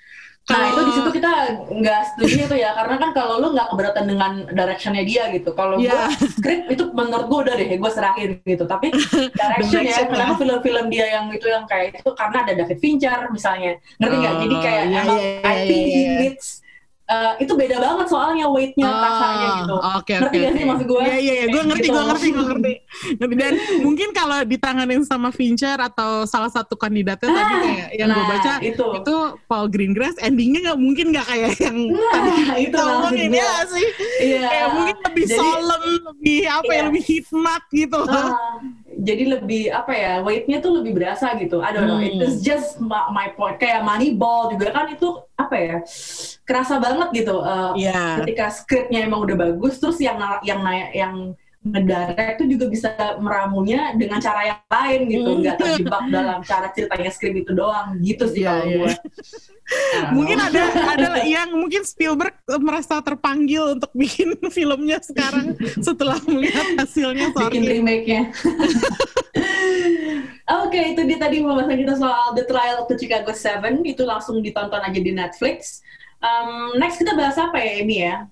Nah 0.47 0.63
itu 0.71 0.81
di 0.87 0.93
situ 0.95 1.11
kita 1.11 1.31
nggak 1.67 2.01
setuju 2.15 2.37
itu 2.47 2.57
ya, 2.63 2.71
karena 2.79 3.03
kan 3.03 3.11
kalau 3.11 3.43
lu 3.43 3.51
nggak 3.51 3.67
keberatan 3.75 4.05
dengan 4.07 4.33
directionnya 4.47 5.03
dia 5.03 5.27
gitu. 5.35 5.51
Kalau 5.59 5.75
Iya. 5.75 6.07
gue 6.07 6.29
script 6.39 6.67
itu 6.71 6.85
menurut 6.95 7.27
gue 7.27 7.39
udah 7.51 7.55
deh, 7.59 7.67
gue 7.75 7.91
serahin 7.91 8.31
gitu. 8.47 8.63
Tapi 8.63 8.95
direction 9.43 9.83
ya, 9.83 10.07
kenapa 10.07 10.39
film-film 10.39 10.87
dia 10.87 11.07
yang 11.19 11.27
itu 11.35 11.51
yang 11.51 11.67
kayak 11.67 11.99
itu 11.99 12.11
karena 12.15 12.47
ada 12.47 12.53
David 12.63 12.79
Fincher 12.79 13.27
misalnya, 13.35 13.83
ngerti 13.99 14.17
nggak? 14.23 14.35
Oh, 14.35 14.41
Jadi 14.47 14.57
kayak 14.63 14.83
iya, 14.87 15.01
emang 15.03 15.19
iya, 15.19 15.31
I 15.43 15.55
iya, 15.59 15.67
think 15.67 15.83
iya, 15.83 15.91
he 15.91 16.03
iya. 16.07 16.15
needs 16.23 16.47
uh, 17.07 17.33
itu 17.37 17.53
beda 17.53 17.77
banget 17.77 18.07
soalnya 18.07 18.47
weightnya 18.47 18.85
Oh, 18.85 18.99
rasanya 18.99 19.49
gitu. 19.61 19.75
Oke 19.77 20.13
Ngerti 20.13 20.27
oke. 20.29 20.37
nggak 20.39 20.53
sih 20.53 20.65
maksud 20.65 20.87
gue? 20.87 21.01
Iya 21.01 21.17
iya 21.17 21.33
iya, 21.35 21.47
gue 21.47 21.63
ngerti 21.65 21.81
gitu. 21.83 21.93
gue 21.93 22.05
ngerti 22.05 22.27
gue 22.29 22.45
ngerti. 22.47 22.73
Dan 23.37 23.53
mungkin 23.81 24.09
kalau 24.11 24.39
ditanganin 24.43 25.03
sama 25.03 25.29
Fincher 25.29 25.77
atau 25.77 26.11
salah 26.25 26.49
satu 26.49 26.75
kandidatnya 26.75 27.29
tadi 27.29 27.43
Ah, 27.49 27.61
kayak 27.61 27.89
yang 27.95 28.09
gue 28.09 28.19
nah, 28.19 28.29
baca 28.29 28.53
itu. 28.61 28.85
itu 28.97 29.17
Paul 29.47 29.67
Greengrass, 29.69 30.17
endingnya 30.19 30.61
nggak 30.67 30.79
mungkin 30.79 31.07
nggak 31.11 31.27
kayak 31.27 31.53
yang 31.59 31.77
tadi 31.87 32.31
Nah, 32.47 32.57
itu 32.57 32.67
kita 32.67 32.79
maksud 32.79 32.97
omongin 33.01 33.29
gue. 33.29 33.39
ya 33.39 33.53
sih. 33.67 33.87
Iya. 34.19 34.41
Kayak 34.45 34.69
mungkin 34.71 34.97
lebih 35.03 35.25
Jadi- 35.25 35.39
solemn, 35.39 35.85
lebih 36.07 36.41
apa 36.47 36.65
ya, 36.67 36.75
Iya. 36.75 36.85
lebih 36.87 37.03
hikmat 37.05 37.63
gitu. 37.71 38.01
Ah, 38.07 38.31
jadi 38.97 39.39
lebih 39.39 39.69
apa 39.69 39.93
ya 39.93 40.13
weightnya 40.25 40.65
tuh 40.65 40.81
lebih 40.81 40.97
berasa 40.97 41.37
gitu. 41.37 41.61
I 41.61 41.71
don't 41.73 41.85
know. 41.85 42.01
Hmm. 42.01 42.09
It 42.09 42.17
is 42.25 42.41
just 42.41 42.81
my, 42.81 43.13
my 43.13 43.29
point. 43.37 43.61
Kayak 43.61 43.85
Moneyball 43.85 44.49
juga 44.53 44.73
kan 44.73 44.89
itu 44.89 45.21
apa 45.37 45.55
ya 45.57 45.77
kerasa 46.49 46.81
banget 46.81 47.13
gitu. 47.13 47.45
uh, 47.45 47.77
Iya. 47.77 48.25
Ketika 48.25 48.49
skripnya 48.49 49.05
emang 49.05 49.29
udah 49.29 49.37
bagus, 49.37 49.77
terus 49.77 50.01
yang 50.01 50.17
yang 50.43 50.65
yang 50.97 51.15
ngedirect 51.67 52.37
tuh 52.39 52.47
juga 52.47 52.67
bisa 52.67 52.91
meramunya 53.19 53.91
dengan 53.93 54.19
cara 54.19 54.41
yang 54.47 54.61
lain 54.67 55.01
gitu, 55.09 55.29
Hmm. 55.29 55.41
nggak 55.43 55.57
terjebak 55.57 56.03
dalam 56.09 56.39
cara 56.43 56.67
ceritanya 56.71 57.11
skrip 57.11 57.35
itu 57.35 57.53
doang. 57.53 57.99
Gitu 57.99 58.25
sih 58.31 58.43
Iya, 58.43 58.51
kalau 58.53 58.65
iya. 58.67 58.77
gue. 58.79 58.93
mungkin 60.15 60.39
ada 60.39 60.63
ada 60.95 61.11
yang 61.27 61.51
mungkin 61.51 61.83
Spielberg 61.83 62.39
merasa 62.63 63.03
terpanggil 63.03 63.75
untuk 63.75 63.91
bikin 63.99 64.39
filmnya 64.47 65.03
sekarang 65.03 65.59
setelah 65.83 66.23
melihat 66.25 66.79
hasilnya 66.79 67.35
bikin 67.35 67.63
Sorkin. 67.63 67.63
remake-nya. 67.67 68.23
Oke, 70.63 70.95
itu 70.95 71.03
dia 71.03 71.19
tadi 71.19 71.43
pembahasan 71.43 71.79
kita 71.83 71.95
soal 71.99 72.31
The 72.39 72.47
Trial 72.47 72.79
of 72.79 72.87
the 72.87 72.95
Chicago 72.95 73.35
Seven. 73.35 73.83
Itu 73.83 74.07
langsung 74.07 74.39
ditonton 74.39 74.79
aja 74.79 75.01
di 75.03 75.11
Netflix. 75.11 75.83
Um, 76.23 76.79
next 76.79 77.03
kita 77.03 77.19
bahas 77.19 77.35
apa 77.35 77.59
ya, 77.59 77.83
Amy 77.83 77.97
ya? 78.07 78.31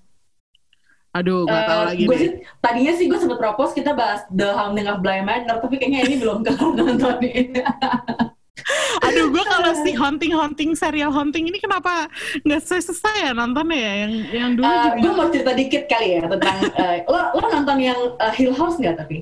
Aduh, 1.15 1.47
gak 1.47 1.63
tahu 1.63 1.81
Eh, 1.81 1.85
lagi 1.87 2.03
gue 2.03 2.11
deh. 2.11 2.19
sih, 2.19 2.29
tadinya 2.59 2.93
sih 2.93 3.05
gue 3.07 3.15
sempet 3.15 3.39
propose 3.39 3.71
kita 3.71 3.95
bahas 3.95 4.27
The 4.29 4.51
Haunting 4.51 4.85
of 4.85 4.99
Bly 4.99 5.23
Manor, 5.23 5.63
tapi 5.63 5.79
kayaknya 5.79 6.03
ini 6.03 6.15
belum 6.19 6.41
kelar 6.45 6.75
nontonin. 6.75 7.55
Aduh, 9.05 9.29
gue 9.29 9.43
kalau 9.45 9.71
si 9.77 9.93
haunting-haunting 9.93 10.73
serial 10.73 11.11
haunting 11.11 11.45
ini 11.45 11.59
kenapa 11.59 12.09
nggak 12.41 12.61
selesai 12.63 13.15
ya 13.21 13.31
nontonnya 13.31 13.77
ya? 13.77 13.93
Yang 14.03 14.13
yang 14.33 14.51
dulu 14.55 14.65
Eh, 14.67 14.79
juga 14.81 14.97
gue 14.97 15.11
mau 15.13 15.27
cerita 15.29 15.51
dikit 15.53 15.83
kali 15.85 16.07
ya 16.17 16.21
tentang 16.25 16.57
eh, 16.81 16.97
lo 17.05 17.19
lo 17.31 17.45
nonton 17.45 17.77
yang 17.79 17.99
eh, 18.17 18.33
Hill 18.33 18.53
House 18.55 18.75
nggak 18.75 18.95
tapi? 18.97 19.17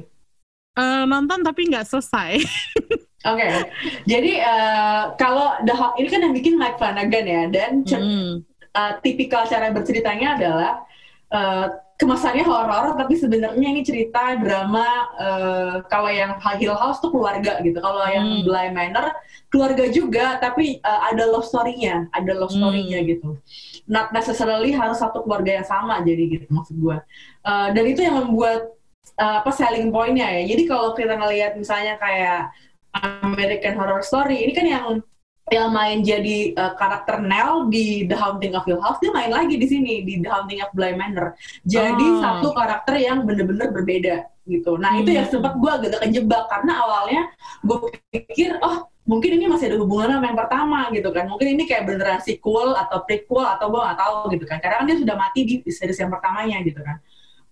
eh, 0.73 1.03
nonton 1.05 1.39
tapi 1.41 1.61
nggak 1.67 1.85
selesai. 1.85 2.41
Oke, 3.23 3.47
jadi 4.03 4.31
eh, 4.43 5.03
kalau 5.15 5.55
The 5.63 5.73
Hau- 5.73 5.95
ini 5.95 6.07
kan 6.07 6.21
yang 6.21 6.33
bikin 6.33 6.55
Mike 6.55 6.75
Flanagan 6.75 7.25
ya, 7.25 7.43
dan 7.47 7.71
Hmm. 7.87 8.43
uh, 8.73 8.91
tipikal 8.99 9.45
cara 9.45 9.69
berceritanya 9.69 10.35
adalah 10.35 10.71
uh, 11.33 11.67
kemasannya 11.93 12.43
horor 12.43 12.97
tapi 12.97 13.15
sebenarnya 13.15 13.67
ini 13.69 13.81
cerita 13.85 14.35
drama 14.41 14.87
uh, 15.15 15.75
kalau 15.87 16.09
yang 16.09 16.35
Hill 16.57 16.73
House 16.75 16.99
tuh 16.99 17.13
keluarga 17.13 17.61
gitu 17.61 17.77
kalau 17.79 18.01
yang 18.09 18.25
Hmm. 18.25 18.43
Bly 18.45 18.67
Manor 18.73 19.13
keluarga 19.53 19.85
juga 19.93 20.41
tapi 20.41 20.81
uh, 20.81 21.01
ada 21.13 21.29
love 21.29 21.45
story-nya 21.45 22.09
ada 22.13 22.33
love 22.33 22.49
Hmm. 22.51 22.59
story-nya 22.65 22.99
gitu 23.05 23.37
not 23.85 24.09
necessarily 24.15 24.73
harus 24.73 24.97
satu 24.99 25.21
keluarga 25.21 25.61
yang 25.61 25.67
sama 25.67 26.01
jadi 26.01 26.23
gitu 26.39 26.47
maksud 26.49 26.77
gue 26.77 26.97
Uh, 27.43 27.75
dan 27.75 27.83
itu 27.83 27.99
yang 27.99 28.15
membuat 28.23 28.71
uh, 29.19 29.43
apa 29.43 29.51
selling 29.51 29.91
point-nya 29.91 30.31
ya 30.31 30.55
jadi 30.55 30.63
kalau 30.63 30.95
kita 30.95 31.19
ngelihat 31.19 31.59
misalnya 31.59 31.99
kayak 31.99 32.55
American 32.95 33.75
Horror 33.75 33.99
Story 33.99 34.47
ini 34.47 34.55
kan 34.55 34.63
yang 34.63 34.85
yang 35.53 35.69
main 35.69 36.01
jadi 36.01 36.37
uh, 36.57 36.73
karakter 36.73 37.21
Nell 37.21 37.69
di 37.69 38.09
The 38.09 38.17
Haunting 38.17 38.57
of 38.57 38.65
Hill 38.65 38.81
House 38.81 38.97
dia 38.97 39.13
main 39.13 39.29
lagi 39.29 39.55
di 39.61 39.67
sini 39.69 40.01
di 40.01 40.17
The 40.19 40.29
Haunting 40.33 40.65
of 40.65 40.73
Bly 40.73 40.97
Manor. 40.97 41.37
Jadi 41.61 42.05
Oh. 42.09 42.17
satu 42.17 42.47
karakter 42.57 42.97
yang 42.97 43.21
bener-bener 43.23 43.69
berbeda 43.69 44.15
gitu. 44.49 44.75
Nah 44.81 44.97
itu 44.97 45.13
yang 45.13 45.29
Hmm. 45.29 45.39
sempat 45.39 45.53
gue 45.61 45.71
agak 45.71 46.01
kejebak 46.09 46.43
karena 46.49 46.73
awalnya 46.81 47.21
gue 47.61 47.77
pikir 48.09 48.57
oh 48.59 48.89
mungkin 49.05 49.35
ini 49.37 49.45
masih 49.51 49.69
ada 49.69 49.77
hubungan 49.77 50.17
sama 50.17 50.25
yang 50.25 50.39
pertama 50.39 50.79
gitu 50.89 51.09
kan. 51.13 51.25
Mungkin 51.29 51.47
ini 51.53 51.63
kayak 51.69 51.83
beneran 51.85 52.19
sequel 52.25 52.73
atau 52.73 53.05
prequel 53.05 53.45
atau 53.45 53.69
gue 53.69 53.79
nggak 53.79 53.99
tahu 54.01 54.15
gitu 54.33 54.45
kan. 54.49 54.57
Karena 54.57 54.75
kan 54.81 54.85
dia 54.89 54.97
sudah 54.97 55.15
mati 55.15 55.39
di, 55.45 55.55
di 55.61 55.71
series 55.71 55.99
yang 56.01 56.09
pertamanya 56.09 56.57
gitu 56.65 56.81
kan 56.81 56.97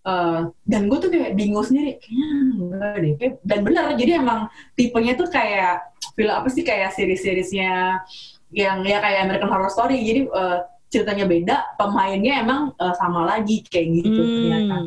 Eh, 0.02 0.40
dan 0.66 0.82
gue 0.90 0.98
tuh 0.98 1.14
kayak 1.14 1.38
bingung 1.38 1.62
sendiri 1.62 2.02
kayaknya 2.02 2.30
enggak 2.58 2.96
deh. 2.98 3.14
Dan 3.46 3.60
bener 3.62 3.84
jadi 3.94 4.18
emang 4.18 4.50
tipenya 4.74 5.14
tuh 5.14 5.30
kayak 5.30 5.94
film 6.18 6.34
apa 6.34 6.50
sih 6.50 6.66
kayak 6.66 6.90
series-seriesnya 6.98 8.02
yang 8.50 8.82
ya 8.82 8.98
kayak 8.98 9.30
American 9.30 9.50
Horror 9.54 9.70
Story. 9.70 10.02
Jadi 10.02 10.22
eh, 10.26 10.58
ceritanya 10.92 11.24
beda 11.24 11.56
pemainnya 11.74 12.34
emang 12.38 12.76
eh, 12.76 12.94
sama 12.94 13.24
lagi 13.26 13.64
kayak 13.64 13.88
gitu 13.98 14.20
ternyata 14.20 14.78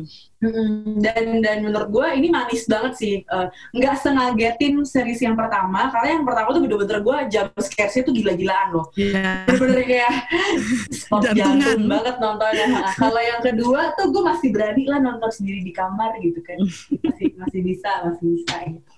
Hmm. 0.45 1.01
Dan 1.01 1.41
dan 1.41 1.65
menurut 1.65 1.89
gue 1.89 2.07
ini 2.21 2.29
manis 2.29 2.69
banget 2.69 2.93
sih 2.93 3.15
Eh, 3.25 3.47
nggak 3.73 3.97
sengagetin 3.97 4.77
series 4.85 5.17
yang 5.17 5.33
pertama 5.33 5.89
karena 5.89 6.19
yang 6.19 6.25
pertama 6.27 6.53
tuh 6.53 6.61
bener-bener 6.61 7.01
gue 7.01 7.17
jump 7.33 7.49
scare-nya 7.57 8.01
tuh 8.05 8.13
gila-gilaan 8.13 8.67
loh 8.69 8.85
Iya. 8.93 9.49
bener-bener 9.49 9.81
kayak 9.89 10.11
Jantungan. 11.09 11.33
jantung 11.33 11.89
banget 11.89 12.15
nontonnya 12.21 12.65
Nah, 12.67 12.93
kalau 12.93 13.17
yang 13.17 13.41
kedua 13.41 13.95
tuh 13.97 14.05
gue 14.13 14.21
masih 14.21 14.49
berani 14.53 14.83
lah 14.85 14.99
nonton 15.01 15.31
sendiri 15.33 15.65
di 15.65 15.73
kamar 15.73 16.13
gitu 16.21 16.37
kan 16.45 16.61
masih 17.01 17.27
masih 17.41 17.59
bisa 17.65 17.89
masih 18.05 18.25
bisa 18.37 18.55
gitu. 18.69 18.91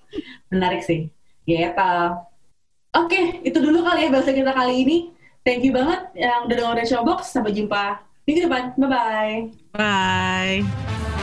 menarik 0.52 0.82
sih 0.84 1.08
gitu 1.48 1.92
oke 2.92 3.20
itu 3.40 3.58
dulu 3.58 3.88
kali 3.88 4.04
ya 4.04 4.10
bahasa 4.12 4.36
kita 4.36 4.52
kali 4.52 4.76
ini 4.84 4.98
thank 5.48 5.64
you 5.64 5.72
banget 5.72 6.12
yang 6.20 6.44
udah 6.44 6.56
dengerin 6.60 6.84
Showbox. 6.84 7.32
Sampai 7.32 7.56
jumpa 7.56 8.04
minggu 8.28 8.52
depan. 8.52 8.76
Bye 8.76 8.90
bye 8.92 9.38
Bye. 9.72 11.17